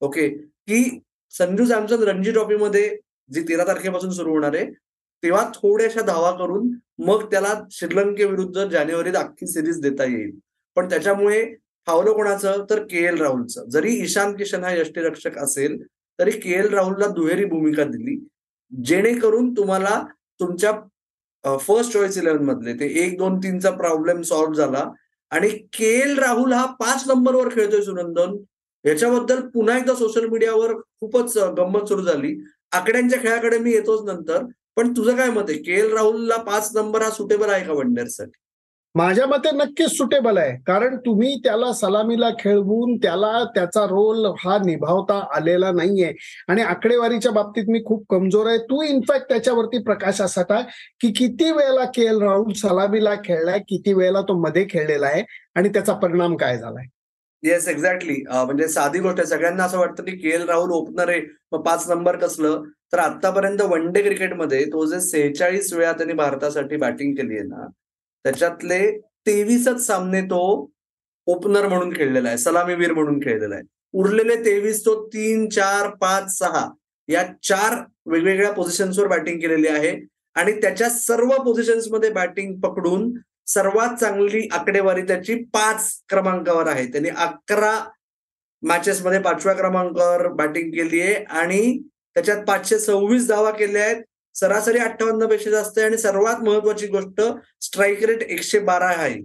ओके? 0.00 0.28
की 0.68 1.00
संजू 1.30 1.64
सॅमसन 1.64 2.02
रणजी 2.02 2.32
ट्रॉफीमध्ये 2.32 2.98
जी 3.30 3.42
तेरा 3.42 3.66
तारखेपासून 3.66 4.10
सुरू 4.10 4.30
होणार 4.30 4.54
आहे 4.54 4.64
तेव्हा 5.22 5.50
थोड्याशा 5.54 6.00
धावा 6.00 6.30
करून 6.30 6.68
मग 6.98 7.30
त्याला 7.30 7.54
श्रीलंकेविरुद्ध 7.70 8.64
जानेवारीत 8.64 9.14
अख्खी 9.14 9.46
सिरीज 9.46 9.80
देता 9.80 10.04
येईल. 10.04 10.30
पण 10.76 10.88
त्याच्यामुळे 10.88 11.54
फावलं 11.86 12.12
कोणाचं? 12.12 12.64
तर 12.70 12.82
के 12.82 13.04
एल 13.04 13.20
राहुलचं. 13.20 13.68
जरी 13.68 13.92
ईशान 14.02 14.36
किशन 14.36 14.64
हा 14.64 14.74
यष्टीरक्षक 14.76 15.38
असेल 15.38 15.82
तरी 16.18 16.30
के 16.30 16.50
एल 16.50 16.68
राहुलला 16.74 17.06
दुहेरी 17.06 17.44
भूमिका 17.44 17.84
दिली. 17.84 18.26
जेणेकरून 18.72 19.52
तुम्हाला 19.56 20.02
तुमच्या 20.40 20.72
फर्स्ट 21.44 21.92
चॉईस 21.92 22.16
इलेव्हन 22.18 22.44
मधले 22.44 22.72
ते 22.80 22.86
एक 23.04 23.16
दोन 23.18 23.38
तीनचा 23.38 23.70
प्रॉब्लेम 23.70 24.20
सॉल्व्ह 24.22 24.54
झाला. 24.54 24.84
आणि 25.32 25.48
के 25.72 25.88
एल 26.00 26.18
राहुल 26.18 26.52
हा 26.52 26.64
पाच 26.80 27.04
नंबरवर 27.08 27.48
खेळतोय 27.54 27.82
सुनंदन. 27.82 28.36
याच्याबद्दल 28.84 29.40
पुन्हा 29.54 29.76
एकदा 29.78 29.94
सोशल 29.94 30.26
मीडियावर 30.28 30.72
खूपच 30.74 31.36
गंमत 31.58 31.88
सुरू 31.88 32.02
झाली. 32.02 32.36
आकड्यांच्या 32.72 33.18
खेळाकडे 33.22 33.58
मी 33.58 33.72
येतोच 33.72 34.04
नंतर. 34.04 34.44
पण 34.76 34.92
तुझं 34.96 35.16
काय 35.16 35.30
मत 35.30 35.48
आहे? 35.48 35.58
के 35.62 35.72
एल 35.72 35.92
राहुलला 35.92 36.36
पाच 36.42 36.70
नंबर 36.76 37.02
हा 37.02 37.10
सुटेबल 37.10 37.50
आहे 37.50 37.64
का 37.66 37.72
वनडेअरसाठी 37.72 38.38
माझ्या 38.94 39.26
मते 39.26 39.50
नक्कीच 39.56 39.90
सुटेबल 39.96 40.38
आहे. 40.38 40.56
कारण 40.66 40.96
तुम्ही 41.06 41.34
त्याला 41.44 41.72
सलामीला 41.72 42.28
खेळवून 42.38 42.96
त्याला 43.02 43.32
त्याचा 43.54 43.84
रोल 43.86 44.26
हा 44.38 44.56
निभावता 44.64 45.18
आलेला 45.36 45.70
नाहीये. 45.72 46.12
आणि 46.48 46.62
आकडेवारीच्या 46.62 47.32
बाबतीत 47.32 47.68
मी 47.68 47.82
खूप 47.86 48.04
कमजोर 48.10 48.46
आहे. 48.46 48.58
तू 48.70 48.82
इनफॅक्ट 48.82 49.28
त्याच्यावरती 49.28 49.82
प्रकाश 49.82 50.20
असा 50.20 50.42
की 51.00 51.12
किती 51.18 51.50
वेळेला 51.52 51.84
के 51.94 52.06
एल 52.06 52.20
राहुल 52.22 52.52
सलामीला 52.62 53.14
खेळलाय 53.24 53.58
किती 53.68 53.92
वेळेला 53.94 54.22
तो 54.28 54.38
मध्ये 54.42 54.66
खेळलेला 54.70 55.06
आहे 55.06 55.22
आणि 55.56 55.68
त्याचा 55.68 55.94
परिणाम 55.94 56.36
काय 56.36 56.58
झालाय? 56.58 56.86
येस 57.42 57.68
एक्झॅक्टली 57.68 58.14
म्हणजे 58.28 58.68
साधी 58.68 58.98
गोष्ट 58.98 59.18
आहे. 59.18 59.26
सगळ्यांना 59.28 59.64
असं 59.64 59.78
वाटतं 59.78 60.04
की 60.04 60.16
के 60.16 60.34
एल 60.34 60.48
राहुल 60.48 60.70
ओपनर 60.72 61.08
आहे. 61.08 61.20
मग 61.52 61.62
पाच 61.66 61.88
नंबर 61.90 62.16
कसलं? 62.16 62.62
तर 62.92 62.98
आतापर्यंत 62.98 63.60
वन 63.70 63.90
डे 63.92 64.02
क्रिकेटमध्ये 64.02 64.64
तो 64.64 64.84
जे 64.86 65.00
सेहेचाळीस 65.00 65.72
वेळा 65.72 65.92
त्यांनी 65.92 66.14
भारतासाठी 66.14 66.76
बॅटिंग 66.76 67.14
केली 67.16 67.38
आहे 67.38 67.46
ना 67.48 67.66
त्याच्यातले 68.24 68.80
तेवीसच 69.26 69.86
सामने 69.86 70.20
तो 70.22 70.70
ओपनर 71.26 71.66
म्हणून 71.68 71.92
खेळलेला 71.96 72.28
आहे 72.28 72.38
सलामीवीर 72.38 72.92
म्हणून 72.92 73.18
खेळलेला 73.20 73.54
आहे. 73.54 73.64
उरलेले 73.92 74.34
तेवीस 74.44 74.84
तो 74.86 74.94
तीन 75.06 75.48
चार 75.48 75.88
पाच 76.00 76.38
सहा 76.38 76.68
या 77.08 77.24
चार 77.42 77.74
वेगवेगळ्या 78.06 78.52
पोझिशन्सवर 78.52 79.06
बॅटिंग 79.08 79.40
केलेली 79.40 79.68
आहे. 79.68 79.96
आणि 80.36 80.52
त्याच्या 80.52 80.88
सर्व 80.90 81.30
पोझिशन्समध्ये 81.44 82.10
बॅटिंग 82.10 82.54
पकडून 82.60 83.10
सर्वात 83.46 83.96
चांगली 83.96 84.46
आकडेवारी 84.52 85.02
त्याची 85.02 85.34
पाच 85.54 85.90
क्रमांकावर 86.08 86.66
आहे. 86.66 86.86
त्यांनी 86.86 87.08
अकरा 87.08 87.72
मॅचेसमध्ये 88.62 89.18
पाचव्या 89.20 89.54
क्रमांकावर 89.54 90.26
बॅटिंग 90.28 90.70
केली 90.70 91.00
आहे 91.00 91.14
आणि 91.14 91.78
त्याच्यात 92.14 92.44
पाचशे 92.46 92.78
सव्वीस 92.78 93.28
धावा 93.28 93.50
केल्या 93.50 93.84
आहेत. 93.84 94.02
सरासरी 94.34 94.78
अठ्ठावन्नपेक्षा 94.78 95.50
जास्त 95.50 95.78
आहे 95.78 95.86
आणि 95.86 95.98
सर्वात 95.98 96.42
महत्वाची 96.42 96.86
गोष्ट 96.86 97.20
स्ट्राईक 97.60 98.04
रेट 98.04 98.22
एकशे 98.22 98.58
बारा 98.58 98.88
आहे. 98.88 99.20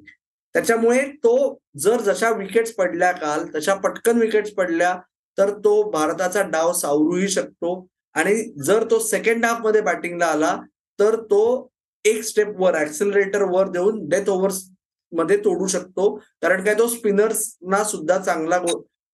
त्याच्यामुळे 0.55 1.01
तो 1.24 1.57
जर 1.77 2.01
जशा 2.01 2.29
विकेट्स 2.29 2.71
पडल्या 2.74 3.12
काल 3.12 3.45
तशा 3.55 3.74
पटकन 3.74 4.17
विकेट्स 4.17 4.51
पडल्या 4.51 4.95
तर 5.38 5.50
तो 5.63 5.81
भारताचा 5.91 6.41
डाव 6.41 6.71
सावरूही 6.74 7.27
शकतो. 7.27 7.88
आणि 8.15 8.35
जर 8.63 8.83
तो 8.91 9.00
सेकंड 9.00 9.45
हाफमध्ये 9.45 9.81
बॅटिंगला 9.81 10.25
आला 10.25 10.55
तर 11.00 11.15
तो 11.21 11.69
एक 12.05 12.21
स्टेप 12.24 12.59
वर 12.59 12.77
ऍक्सिलरेटर 12.77 13.43
वर 13.43 13.69
देऊन 13.69 14.07
डेथ 14.09 14.29
ओव्हर्समध्ये 14.29 15.38
तोडू 15.38 15.67
शकतो. 15.67 16.15
कारण 16.41 16.63
काय 16.63 16.74
तो 16.74 16.88
स्पिनर्सना 16.88 17.83
सुद्धा 17.83 18.17
चांगला 18.17 18.59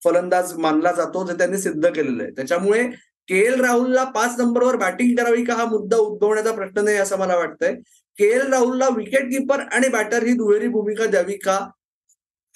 फलंदाज 0.01 0.53
मानला 0.57 0.91
जातो 0.91 1.25
जे 1.27 1.33
त्यांनी 1.33 1.57
सिद्ध 1.57 1.89
केलेलं 1.89 2.23
आहे. 2.23 2.31
त्याच्यामुळे 2.31 2.83
के 3.31 3.37
एल 3.37 3.61
राहुलला 3.61 4.03
पाच 4.03 4.39
नंबरवर 4.39 4.75
बॅटिंग 4.75 5.15
करावी 5.17 5.43
का 5.45 5.53
हा 5.53 5.65
मुद्दा 5.65 5.97
उद्भवण्याचा 5.97 6.51
प्रश्न 6.51 6.83
नाही 6.83 6.97
असं 6.97 7.17
मला 7.17 7.35
वाटतंय. 7.35 7.75
के 8.17 8.25
एल 8.25 8.53
राहुलला 8.53 8.87
विकेट 8.95 9.29
किपर 9.29 9.59
आणि 9.59 9.89
बॅटर 9.89 10.23
ही 10.23 10.33
दुहेरी 10.33 10.67
भूमिका 10.67 11.05
द्यावी 11.05 11.37
का 11.37 11.69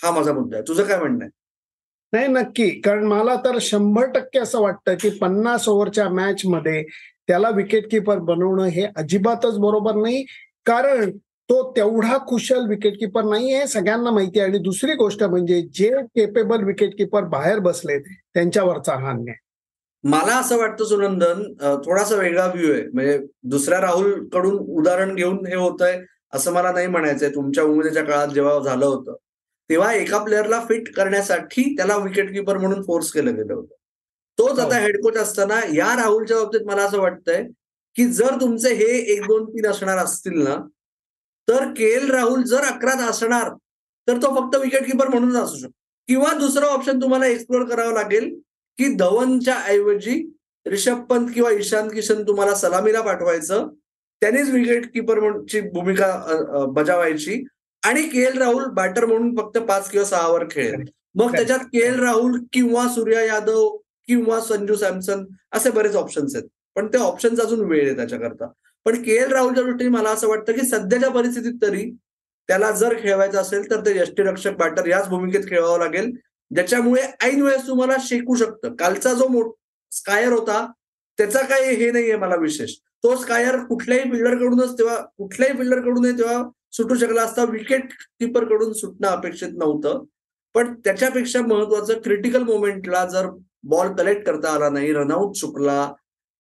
हा 0.03 0.12
माझा 0.12 0.34
मुद्दा 0.34 0.58
आहे. 0.58 0.67
तुझं 0.67 0.84
काय 0.84 0.98
म्हणणं 0.98 1.24
आहे? 1.25 1.29
नाही 2.13 2.27
नक्की. 2.27 2.70
कारण 2.82 3.03
मला 3.03 3.36
तर 3.36 3.58
शंभर 3.62 4.05
टक्के 4.05 4.39
असं 4.39 4.62
वाटतं 4.62 4.96
की 5.01 5.10
पन्नास 5.10 5.70
ओव्हरच्या 5.70 6.10
मॅच 6.10 6.41
मध्ये 6.46 6.84
त्याला 7.27 7.50
विकेट 7.50 7.91
किपर 7.91 8.17
बनवणं 8.17 8.63
हे 8.63 8.86
अजिबातच 8.96 9.58
बरोबर 9.58 9.96
नाही. 9.96 10.25
कारण 10.65 11.17
तो 11.50 11.72
तेवढा 11.72 12.17
कुशल 12.17 12.67
विकेट 12.67 13.00
किपर 13.00 13.24
नाही 13.24 13.55
हे 13.55 13.67
सगळ्यांना 13.67 14.12
माहिती 14.12 14.39
आहे. 14.39 14.50
आणि 14.50 14.58
दुसरी 14.58 14.94
गोष्ट 14.94 15.24
म्हणजे 15.24 15.62
जे 15.62 15.91
केपेबल 16.01 16.63
विकेट 16.63 16.98
किपर 16.98 17.24
बाहेर 17.24 17.60
बसलेत 17.60 18.01
त्यांच्यावरचा 18.34 18.96
हा 18.96 19.10
अन्याय. 19.10 19.36
मला 20.05 20.35
असं 20.39 20.57
वाटतं 20.57 20.85
सुनंदन 20.85 21.41
थोडासा 21.85 22.15
वेगळा 22.15 22.45
व्ह्यू 22.47 22.71
आहे. 22.74 22.81
म्हणजे 22.93 23.17
दुसऱ्या 23.43 23.79
राहुलकडून 23.81 24.57
उदाहरण 24.77 25.13
घेऊन 25.15 25.45
हे 25.47 25.55
होत 25.55 25.81
आहे 25.81 26.00
असं 26.33 26.53
मला 26.53 26.71
नाही 26.71 26.88
म्हणायचंय. 26.88 27.29
तुमच्या 27.29 27.63
उमेदीच्या 27.63 28.03
काळात 28.05 28.27
जेव्हा 28.27 28.59
झालं 28.59 28.85
होतं 28.85 29.15
तेव्हा 29.69 29.93
एका 29.93 30.17
प्लेअरला 30.24 30.59
फिट 30.69 30.93
करण्यासाठी 30.95 31.63
त्याला 31.77 31.95
विकेट 31.97 32.31
किपर 32.33 32.57
म्हणून 32.57 32.81
फोर्स 32.83 33.12
केलं 33.12 33.35
गेलं 33.35 33.53
होतं. 33.53 33.74
तोच 34.38 34.59
आता 34.59 34.77
हेड 34.79 35.01
कोच 35.03 35.17
असताना 35.17 35.59
या 35.74 35.95
राहुलच्या 35.97 36.38
बाबतीत 36.38 36.65
मला 36.67 36.83
असं 36.83 37.00
वाटतंय 37.00 37.43
की 37.95 38.05
जर 38.13 38.39
तुमचे 38.41 38.74
हे 38.75 38.85
एक 39.13 39.21
दोन 39.27 39.45
तीन 39.50 39.65
असणार 39.67 39.97
असतील 39.97 40.41
ना 40.43 40.55
तर 41.47 41.65
के 41.74 41.85
एल 41.95 42.09
राहुल 42.12 42.43
जर 42.43 42.63
अकरात 42.65 43.09
असणार 43.09 43.50
तर 44.07 44.17
तो 44.17 44.33
फक्त 44.35 44.55
विकेट 44.55 44.85
किपर 44.85 45.07
म्हणून 45.07 45.35
असू 45.38 45.57
शकतो. 45.57 45.71
किंवा 46.07 46.31
दुसरं 46.39 46.65
ऑप्शन 46.67 47.01
तुम्हाला 47.01 47.27
एक्सप्लोर 47.27 47.63
करावं 47.69 47.93
लागेल 47.93 48.33
की 48.79 48.94
धवनच्या 48.96 49.55
ऐवजी 49.67 50.22
रिषभ 50.65 51.01
पंत 51.10 51.27
किंवा 51.34 51.51
ईशांत 51.51 51.89
किशन 51.94 52.22
तुम्हाला 52.27 52.53
सलामीला 52.55 53.01
पाठवायचं. 53.01 53.67
त्यांनीच 54.22 54.50
विकेट 54.50 54.86
किपर 54.94 55.20
ची 55.51 55.62
भूमिका 55.74 56.65
बजावायची. 56.75 57.44
आणि 57.84 58.01
के 58.10 58.22
एल 58.25 58.38
राहुल 58.38 58.63
बॅटर 58.75 59.05
म्हणून 59.05 59.36
फक्त 59.38 59.58
पाच 59.67 59.89
किंवा 59.91 60.05
सहा 60.05 60.27
ओव्हर 60.27 60.46
खेळेल. 60.51 60.84
मग 61.15 61.32
त्याच्यात 61.36 61.60
के 61.74 61.86
एल 61.88 62.00
राहुल 62.00 62.39
किंवा 62.53 62.88
सूर्या 62.94 63.24
यादव 63.25 63.67
किंवा 64.08 64.39
संजू 64.41 64.75
सॅमसन 64.75 65.24
असे 65.53 65.70
बरेच 65.72 65.96
ऑप्शन्स 65.96 66.36
आहेत. 66.36 66.48
पण 66.75 66.88
ते 66.94 66.98
ऑप्शन्स 66.98 67.39
अजून 67.39 67.60
वेळ 67.70 67.86
आहे 67.88 67.96
त्याच्याकरता. 67.96 68.48
पण 68.86 69.01
के 69.03 69.15
एल 69.17 69.32
राहुलच्या 69.32 69.63
दृष्टीने 69.63 69.89
मला 69.89 70.10
असं 70.10 70.27
वाटतं 70.27 70.53
की 70.53 70.65
सध्याच्या 70.67 71.10
परिस्थितीत 71.10 71.53
तरी 71.62 71.89
त्याला 72.50 72.72
जर 72.72 72.94
खेळवायचं 73.00 73.38
असेल 73.41 73.70
तर 73.72 73.86
ते 73.86 73.98
यष्टीरक्षक 74.00 74.58
बॅटर 74.58 74.88
याच 74.88 75.08
भूमिकेत 75.10 75.48
खेळवावं 75.50 75.79
लागेल. 75.79 76.12
ज्याच्यामुळे 76.51 77.01
ऐन 77.21 77.41
वेळेस 77.41 77.67
तुम्हाला 77.67 77.95
शेकू 77.99 78.35
शकतं. 78.35 78.75
कालचा 78.75 79.13
जो 79.13 79.27
मोठ 79.27 79.53
स्कायर 79.91 80.31
होता 80.31 80.65
त्याचा 81.17 81.41
काही 81.41 81.75
हे 81.75 81.91
नाहीये 81.91 82.15
मला 82.17 82.35
विशेष. 82.35 82.73
तो 83.03 83.15
स्कायर 83.15 83.57
कुठल्याही 83.65 84.11
फिल्डर 84.11 84.35
कडूनच 84.35 84.77
तेव्हा 84.77 84.95
कुठल्याही 85.17 85.57
फिल्डर 85.57 85.81
तेव्हा 86.17 86.43
सुटू 86.71 86.95
शकला 86.95 87.21
असता 87.21 87.43
विकेट 87.43 87.91
किपरकडून 88.19 88.73
सुटणं 88.73 89.07
अपेक्षित 89.07 89.49
नव्हतं. 89.57 90.03
पण 90.55 90.73
त्याच्यापेक्षा 90.75 91.41
महत्वाचं 91.41 92.01
क्रिटिकल 92.01 92.43
मोमेंटला 92.43 93.05
जर 93.05 93.27
बॉल 93.63 93.95
कलेक्ट 93.95 94.25
करता 94.25 94.49
आला 94.49 94.69
नाही 94.69 94.93
रनआउट 94.93 95.35
चुकला 95.35 95.93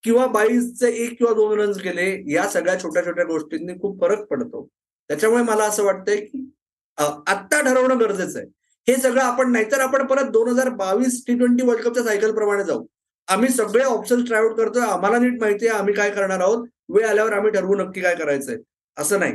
किंवा 0.03 0.25
बाईसचे 0.27 0.89
एक 1.03 1.17
किंवा 1.17 1.33
दोन 1.33 1.59
रन्स 1.59 1.77
गेले 1.77 2.33
या 2.33 2.47
सगळ्या 2.47 2.83
छोट्या 2.83 3.05
छोट्या 3.05 3.25
गोष्टींनी 3.25 3.73
खूप 3.73 4.01
फरक 4.01 4.25
पडतो. 4.25 4.67
त्याच्यामुळे 5.09 5.43
मला 5.43 5.63
असं 5.63 5.83
वाटतंय 5.83 6.17
की 6.17 6.51
आत्ता 6.97 7.61
ठरवणं 7.61 7.99
गरजेचं 7.99 8.39
आहे. 8.39 8.47
हे 8.87 8.95
सगळं 8.95 9.21
आपण 9.21 9.51
नाहीतर 9.51 9.79
आपण 9.81 10.05
परत 10.07 10.29
दोन 10.31 10.47
हजार 10.49 10.69
बावीस 10.75 11.23
टी 11.27 11.37
ट्वेंटी 11.37 11.63
वर्ल्ड 11.65 11.83
कपच्या 11.83 12.03
सायकल 12.03 12.31
प्रमाणे 12.35 12.63
जाऊ. 12.63 12.85
आम्ही 13.27 13.49
सगळे 13.49 13.83
ऑप्शन 13.83 14.23
ट्रायआउट 14.25 14.57
करतोय 14.57 14.81
आम्हाला 14.83 15.17
नीट 15.19 15.39
माहिती 15.41 15.67
आहे 15.67 15.77
आम्ही 15.77 15.93
काय 15.93 16.09
करणार 16.11 16.39
आहोत 16.39 16.67
वेळ 16.89 17.05
आल्यावर 17.07 17.33
आम्ही 17.33 17.51
ठरवू 17.51 17.75
नक्की 17.75 18.01
काय 18.01 18.15
करायचंय. 18.15 18.57
असं 18.97 19.19
नाही. 19.19 19.33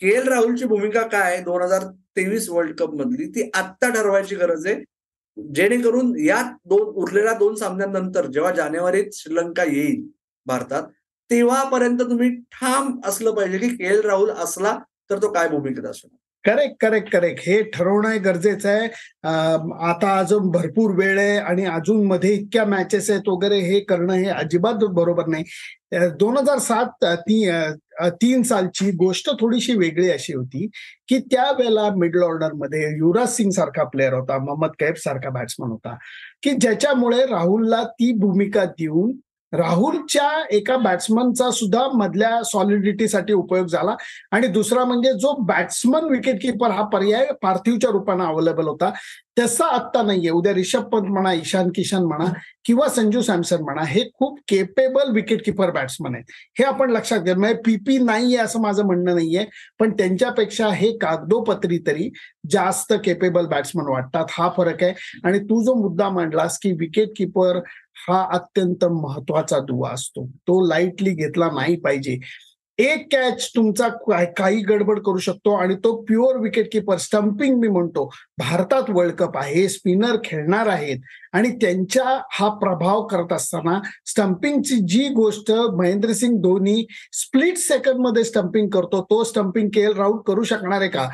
के 0.00 0.14
एल 0.16 0.28
राहुलची 0.28 0.64
भूमिका 0.66 1.02
काय 1.08 1.40
दोन 1.42 1.62
हजार 1.62 1.84
तेवीस 2.16 2.48
वर्ल्ड 2.50 2.76
कप 2.78 2.94
मधली 2.94 3.26
ती 3.34 3.50
आत्ता 3.54 3.88
ठरवायची 3.94 4.34
गरज 4.36 4.66
आहे. 4.66 4.82
जेणेकरून 5.36 6.12
या 6.20 6.42
दोन 6.66 6.80
उरलेल्या 7.02 7.32
दोन 7.38 7.54
सामन्यांनंतर 7.54 8.26
जेव्हा 8.26 8.50
जानेवारीत 8.54 9.10
श्रीलंका 9.14 9.64
येईल 9.64 10.02
भारतात 10.46 10.82
तेव्हापर्यंत 11.30 12.00
तुम्ही 12.00 12.30
ठाम 12.52 12.98
असलं 13.04 13.34
पाहिजे 13.34 13.58
की 13.58 13.68
के 13.76 13.84
एल 13.84 14.00
राहुल 14.00 14.30
असला 14.30 14.78
तर 15.10 15.22
तो 15.22 15.32
काय 15.32 15.48
भूमिकेत 15.48 15.84
असणार. 15.84 16.16
करेक्ट 16.46 16.76
करेक्ट 16.80 17.10
करेक्ट 17.12 17.40
हे 17.46 17.60
ठरवणं 17.74 18.24
गरजेचं 18.24 18.68
आहे. 18.68 18.88
आता 19.88 20.16
अजून 20.18 20.50
भरपूर 20.50 20.94
वेळ 20.96 21.18
आहे 21.18 21.36
आणि 21.38 21.64
अजून 21.66 22.04
मध्ये 22.06 22.32
इतक्या 22.34 22.64
मॅचेस 22.66 23.10
आहेत 23.10 23.28
वगैरे 23.28 23.58
हे 23.60 23.80
करणं 23.88 24.12
हे 24.12 24.28
अजिबात 24.30 24.84
बरोबर 24.94 25.26
नाही. 25.28 25.44
दोन 26.20 26.36
हजार 26.36 26.58
सात 26.58 27.04
ती 27.20 27.44
तीन 28.22 28.42
सालची 28.42 28.90
गोष्ट 28.96 29.30
थोडीशी 29.40 29.74
वेगळी 29.78 30.10
अशी 30.10 30.32
होती 30.34 30.66
की 31.08 31.18
त्यावेळेला 31.30 31.88
मिडल 31.96 32.22
ऑर्डरमध्ये 32.22 32.82
युवराज 32.96 33.28
सिंग 33.36 33.50
सारखा 33.50 33.84
प्लेअर 33.84 34.14
होता 34.14 34.38
मोहम्मद 34.38 34.70
कैफ 34.78 34.98
सारखा 34.98 35.30
बॅट्समन 35.30 35.70
होता 35.70 35.96
की 36.42 36.52
ज्याच्यामुळे 36.60 37.24
राहुलला 37.26 37.82
ती 37.92 38.12
भूमिका 38.20 38.64
देऊन 38.78 39.12
राहुलच्या 39.52 40.44
एका 40.50 40.76
बॅट्समनचा 40.76 41.50
सुद्धा 41.50 41.88
मधल्या 41.94 42.42
सॉलिडिटीसाठी 42.44 43.32
उपयोग 43.32 43.66
झाला. 43.66 43.96
आणि 44.32 44.46
दुसरा 44.46 44.84
म्हणजे 44.84 45.12
जो 45.12 45.34
बॅट्समन 45.40 46.04
विकेट 46.04 46.42
किपर 46.42 46.70
हा 46.70 46.82
पर्याय 46.82 47.26
पार्थिवच्या 47.42 47.90
रूपाने 47.90 48.24
अवेलेबल 48.24 48.64
होता. 48.64 48.90
तसा 49.38 49.66
आत्ता 49.66 50.02
नाहीये. 50.02 50.30
उद्या 50.30 50.54
रिषभ 50.54 50.82
पंत 50.82 51.02
म्हणा 51.02 51.32
ईशान 51.32 51.68
किशन 51.68 52.02
म्हणा 52.02 52.24
किंवा 52.64 52.88
संजू 52.88 53.20
सॅमसन 53.20 53.62
म्हणा 53.62 53.82
हे 53.82 54.02
खूप 54.14 54.38
केपेबल 54.48 55.10
विकेट 55.12 55.44
किपर 55.44 55.70
बॅट्समन 55.70 56.14
आहेत. 56.14 56.24
हे 56.30 56.64
आपण 56.64 56.90
लक्षात 56.90 57.18
घ्या. 57.18 57.36
म्हणजे 57.36 57.56
पीपी 57.66 57.98
नाहीये 57.98 58.38
असं 58.38 58.60
माझं 58.60 58.86
म्हणणं 58.86 59.14
नाहीये. 59.14 59.44
पण 59.78 59.90
त्यांच्यापेक्षा 59.90 60.68
हे 60.68 60.92
कागदोपत्री 60.98 61.78
तरी 61.86 62.10
जास्त 62.50 62.92
केपेबल 63.04 63.46
बॅट्समन 63.46 63.84
वाटतात. 63.88 64.26
हा 64.30 64.50
फरक 64.56 64.82
आहे. 64.82 64.94
आणि 65.24 65.38
तू 65.38 65.62
जो 65.62 65.74
मुद्दा 65.74 66.08
मांडलास 66.08 66.58
की 66.58 66.72
विकेट 66.72 67.08
किपर 67.16 67.60
हा 67.96 68.28
अत्यंत 68.32 68.84
महत्त्वाचा 68.84 69.58
दुवा 69.58 69.90
असतो. 69.90 70.26
तो 70.26 70.66
लाईटली 70.66 71.10
घेतला 71.10 71.46
नाही 71.46 71.76
पाहिजे. 71.76 72.18
एक 72.78 73.08
कॅच 73.12 73.50
तुमचा 73.56 73.88
काही 74.24 74.60
गडबड 74.60 75.00
करू 75.00 75.18
शकतो 75.18 75.54
आणि 75.54 75.74
तो 75.74 76.02
प्युअर 76.02 76.36
विकेट 76.36 76.72
किपर 76.72 76.96
स्टम्पिंग 76.96 77.58
मी 77.58 77.68
म्हणतो 77.68 78.10
भारतात 78.38 78.82
वर्ल्ड 78.88 79.14
कप 79.14 79.38
आहे 79.38 79.68
स्पिनर 79.68 80.16
खेळणार 80.24 80.66
आहेत 80.66 80.98
आणि 81.32 81.50
त्यांच्या 81.50 82.22
हा 82.30 82.48
प्रभाव 82.48 83.06
करत 83.06 83.32
असताना 83.32 83.80
स्टम्पिंगची 84.06 84.74
जी 84.74 85.08
गोष्ट 85.08 85.50
महेंद्रसिंग 85.50 86.36
धोनी 86.36 86.86
स्प्लिट 87.12 87.56
सेकंडमध्ये 87.56 88.24
स्टम्पिंग 88.24 88.68
करतो 88.68 89.02
तो 89.02 89.24
स्टम्पिंग 89.24 89.68
के 89.74 89.80
एल 89.80 89.92
राऊट 89.92 90.22
करू 90.26 90.42
शकणार 90.42 90.80
आहे 90.80 90.90
का? 90.90 91.08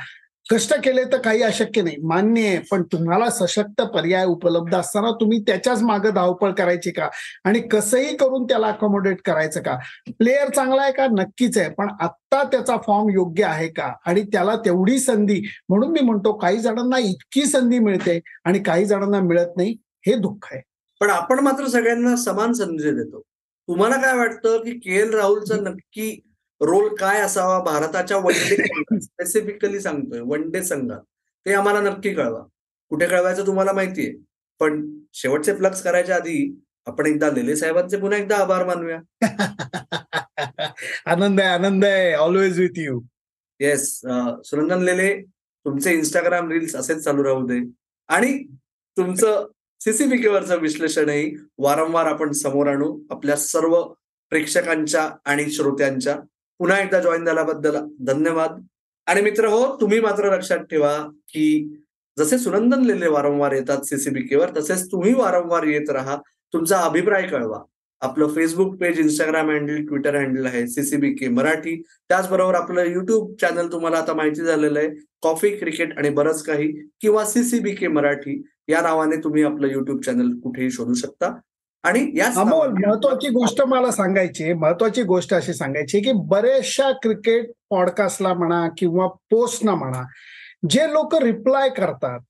कष्ट 0.51 0.75
केले 0.75 1.05
तर 1.05 1.19
काही 1.19 1.43
अशक्य 1.43 1.83
नाही. 1.83 1.97
मान्य 2.03 2.47
आहे 2.47 2.59
पण 2.71 2.83
तुम्हाला 2.83 3.31
सशक्त 3.31 3.83
पर्याय 3.83 4.25
उपलब्ध 4.25 4.75
असताना 4.75 5.11
तुम्ही 5.11 5.41
त्याच्याच 5.41 5.83
मागे 5.83 6.11
धावपळ 6.11 6.53
करायची 6.53 6.91
का? 6.91 7.09
आणि 7.45 7.61
कसंही 7.61 8.17
करून 8.17 8.45
त्याला 8.45 8.67
अकोमोडेट 8.67 9.21
करायचं 9.25 9.61
का? 9.61 9.77
प्लेअर 10.19 10.51
चांगला 10.51 10.83
आहे 10.83 10.93
का? 10.93 11.07
नक्कीच 11.07 11.59
आहे 11.59 11.71
पण 11.71 11.89
आत्ता 12.01 12.43
त्याचा 12.43 12.77
फॉर्म 12.77 13.11
योग्य 13.11 13.45
आहे 13.45 13.69
का? 13.69 13.93
आणि 14.07 14.23
त्याला 14.23 14.57
तेवढी 14.57 14.99
संधी 14.99 15.43
म्हणून 15.69 15.93
मी 15.93 16.01
म्हणतो 16.01 16.33
काही 16.33 16.59
जणांना 16.59 16.99
इतकी 16.99 17.47
संधी 17.47 17.79
मिळते 17.79 18.21
आणि 18.45 18.59
काही 18.59 18.85
जणांना 18.85 19.21
मिळत 19.21 19.57
नाही 19.57 19.77
हे 20.07 20.15
दुःख 20.15 20.49
आहे. 20.53 20.63
पण 21.01 21.11
आपण 21.11 21.39
मात्र 21.39 21.67
सगळ्यांना 21.67 22.17
समान 22.17 22.53
संधी 22.53 22.91
देतो. 22.91 23.21
तुम्हाला 23.69 23.97
काय 23.97 24.17
वाटतं 24.17 24.59
की 24.59 24.71
के 24.71 24.97
एल 24.97 25.15
राहुलचं 25.15 25.63
नक्की 25.65 26.21
रोल 26.63 26.95
काय 26.97 27.21
असावा 27.21 27.59
भारताच्या 27.61 28.17
वन 28.17 28.33
डे 28.51 29.01
स्पेसिफिकली 29.01 29.81
सांगतोय 29.81 30.21
वन 30.21 30.51
डे 30.51 30.63
संघात. 30.63 31.01
ते 31.47 31.53
आम्हाला 31.55 31.81
नक्की 31.81 32.15
कळवा. 32.15 32.41
कुठे 32.91 33.07
कळवायचं 33.07 33.47
तुम्हाला 33.47 33.73
माहितीये. 33.73 34.13
पण 34.61 34.83
शेवटचे 35.15 35.55
फ्लक्स 35.55 35.83
करायच्या 35.83 36.17
आधी 36.17 36.55
आपण 36.87 37.07
एकदा 37.07 37.31
लेले 37.31 37.57
साहेबांचे 37.57 37.97
पुन्हा 37.97 38.19
एकदा 38.19 38.37
आभार 38.37 38.67
मानूया. 38.67 38.99
आनंद 41.07 41.41
आहे 41.41 41.49
आनंद 41.49 41.85
आहे. 41.85 42.13
Always 42.15 42.61
with 42.61 42.79
you 42.79 43.01
yes 43.61 43.89
Sunandan 44.45 44.83
Lele 44.83 45.15
तुमचे 45.67 45.93
इंस्टाग्राम 45.93 46.51
रील्स 46.51 46.75
असेच 46.77 47.03
चालू 47.05 47.25
राहू 47.25 47.47
दे. 47.47 47.61
आणि 48.09 48.43
तुमचं 48.97 49.47
सीसीबीकेवरचं 49.81 50.61
विश्लेषणही 50.61 51.35
वारंवार 51.59 52.07
आपण 52.07 52.33
समोर 52.33 52.67
आणू. 52.67 52.99
आपल्या 53.11 53.37
सर्व 53.37 53.83
प्रेक्षकांच्या 54.31 55.11
आणि 55.25 55.51
श्रोत्यांच्या 55.51 56.17
पुन्हा 56.63 56.81
एकदा 56.81 57.01
जॉईन 57.01 57.25
झाल्याबद्दल 57.25 57.77
धन्यवाद. 58.01 58.65
आणि 59.07 59.21
मित्र 59.21 59.47
हो 59.47 59.81
तुम्ही 59.81 60.01
मात्र 60.01 60.37
लक्षात 60.37 60.59
ठेवा 60.59 61.09
की 61.29 61.77
जसे 62.19 62.39
सुनंदन 62.39 62.83
लेले 62.83 63.09
वारंवार 63.09 63.53
येतात 63.53 63.81
सीसीबीकेवर 63.83 64.51
तसेच 64.57 64.93
तुम्ही 64.93 65.15
वारंवार 65.15 65.63
येत 65.63 65.91
राहा. 65.91 66.17
तुमचा 66.53 66.79
अभिप्राय 66.79 67.27
कळवा. 67.27 67.63
आपलं 68.01 68.29
Facebook 68.29 68.77
page 68.77 68.99
Instagram 68.99 69.51
handle 69.51 69.87
Twitter 69.87 70.15
handle 70.15 70.47
आहे 70.47 70.67
सीसीबी 70.67 71.13
के 71.13 71.29
मराठी. 71.29 71.83
त्याचबरोबर 72.09 72.55
आपलं 72.55 72.85
युट्यूब 72.85 73.35
चॅनल 73.41 73.73
तुम्हाला 73.73 73.99
आता 73.99 74.15
माहिती 74.15 74.43
झालेलं 74.43 74.79
आहे. 74.79 74.89
कॉफी 75.23 75.51
क्रिकेट 75.51 75.99
आणि 75.99 76.11
बरंच 76.11 76.43
काही. 76.43 76.73
किंवा 77.01 77.25
सीसीबी 77.25 77.75
के 77.75 77.89
मराठी 77.89 78.43
या 78.69 78.81
नावाने 78.81 79.17
तुम्ही 79.17 79.43
आपलं 79.43 79.67
युट्यूब 79.67 80.01
चॅनल 80.01 80.39
कुठेही 80.39 80.71
शोधू 80.71 80.95
शकता. 80.95 81.41
आणि 81.85 82.01
महत्वाची 82.35 83.29
गोष्ट 83.29 83.63
मला 83.63 83.91
सांगायची 83.91 84.53
महत्वाची 84.53 85.03
गोष्ट 85.03 85.35
अशी 85.35 85.55
सांगायची 85.55 86.01
की 86.01 86.13
बऱ्याचशा 86.15 86.91
क्रिकेट 86.93 87.51
पॉडकास्टला 87.71 88.35
म्हणा 88.35 88.69
किंवा 88.79 89.07
पोस्टना 89.07 89.75
म्हणा 89.75 90.03
जे 90.71 90.93
लोक 90.93 91.15
रिप्लाय 91.15 91.69
करतात 91.69 92.21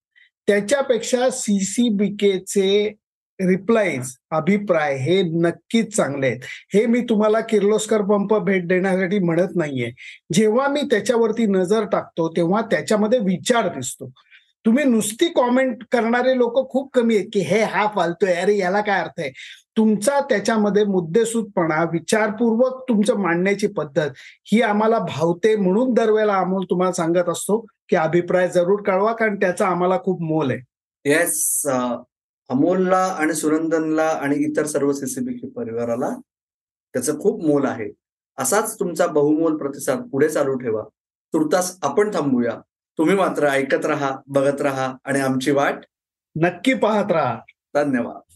त्याच्यापेक्षा 0.46 1.30
सीसीबीकेचे 1.30 2.92
रिप्लाईज 3.40 4.16
अभिप्राय 4.30 4.96
हे 4.96 5.22
नक्कीच 5.22 5.96
चांगले 5.96 6.26
आहेत. 6.26 6.40
हे 6.74 6.86
मी 6.86 7.00
तुम्हाला 7.00 7.40
किर्लोस्कर 7.40 8.02
पंप 8.02 8.34
भेट 8.34 8.68
देण्यासाठी 8.68 9.18
म्हणत 9.18 9.56
नाहीये. 9.56 9.90
जेव्हा 10.32 10.68
मी 10.68 10.80
त्याच्यावरती 10.80 11.46
नजर 11.46 11.84
टाकतो 11.84 12.28
तेव्हा 12.28 12.60
त्याच्यामध्ये 12.60 13.18
विचार 13.18 13.68
दिसतो. 13.68 14.10
तुम्ही 14.64 14.84
नुसती 14.84 15.28
कॉमेंट 15.28 15.82
करणारे 15.92 16.36
लोक 16.38 16.58
खूप 16.70 16.90
कमी 16.94 17.16
आहेत 17.16 17.28
की 17.32 17.40
हे 17.40 17.62
हा 17.62 17.86
फालतोय 17.94 18.32
अरे 18.34 18.56
याला 18.56 18.80
काय 18.80 19.00
अर्थ 19.00 19.20
आहे? 19.20 19.30
तुमचा 19.76 20.20
त्याच्यामध्ये 20.20 20.84
मुद्देसूदपणा 20.84 21.82
विचारपूर्वक 21.84 22.82
तुमचं 22.88 23.18
मांडण्याची 23.18 23.66
पद्धत 23.66 24.10
ही 24.52 24.60
आम्हाला 24.62 24.98
भावते 24.98 25.54
म्हणून 25.56 25.92
दरवेळेला 25.94 26.36
अमोल 26.36 26.64
तुम्हाला 26.70 26.92
सांगत 26.92 27.28
असतो 27.28 27.58
की 27.88 27.96
अभिप्राय 27.96 28.48
जरूर 28.48 28.82
कळवा 28.82 29.12
कारण 29.12 29.36
त्याचा 29.36 29.66
आम्हाला 29.66 29.98
खूप 29.98 30.22
मोल 30.22 30.50
आहे. 30.50 30.60
येस 31.04 31.62
अमोलला 32.50 33.04
आणि 33.18 33.34
सुनंदनला 33.34 34.06
आणि 34.22 34.36
इतर 34.36 34.66
सर्व 34.66 34.92
सीसीबी 34.92 35.48
परिवाराला 35.56 36.10
त्याचं 36.94 37.18
खूप 37.20 37.44
मोल 37.44 37.66
आहे. 37.66 37.90
असाच 38.38 38.78
तुमचा 38.80 39.06
बहुमोल 39.06 39.56
प्रतिसाद 39.56 40.02
पुढे 40.08 40.28
चालू 40.28 40.54
ठेवा. 40.58 40.82
तुर्तास 41.34 41.76
आपण 41.82 42.10
थांबूया. 42.14 42.58
तुम्ही 42.98 43.16
मात्र 43.16 43.46
ऐकत 43.46 43.86
राहा 43.86 44.16
बघत 44.26 44.60
राहा 44.60 44.94
आणि 45.04 45.20
आमची 45.20 45.50
वाट 45.50 45.74
नक्की 46.40 46.74
पाहत 46.74 47.12
राहा. 47.12 47.38
धन्यवाद. 47.74 48.31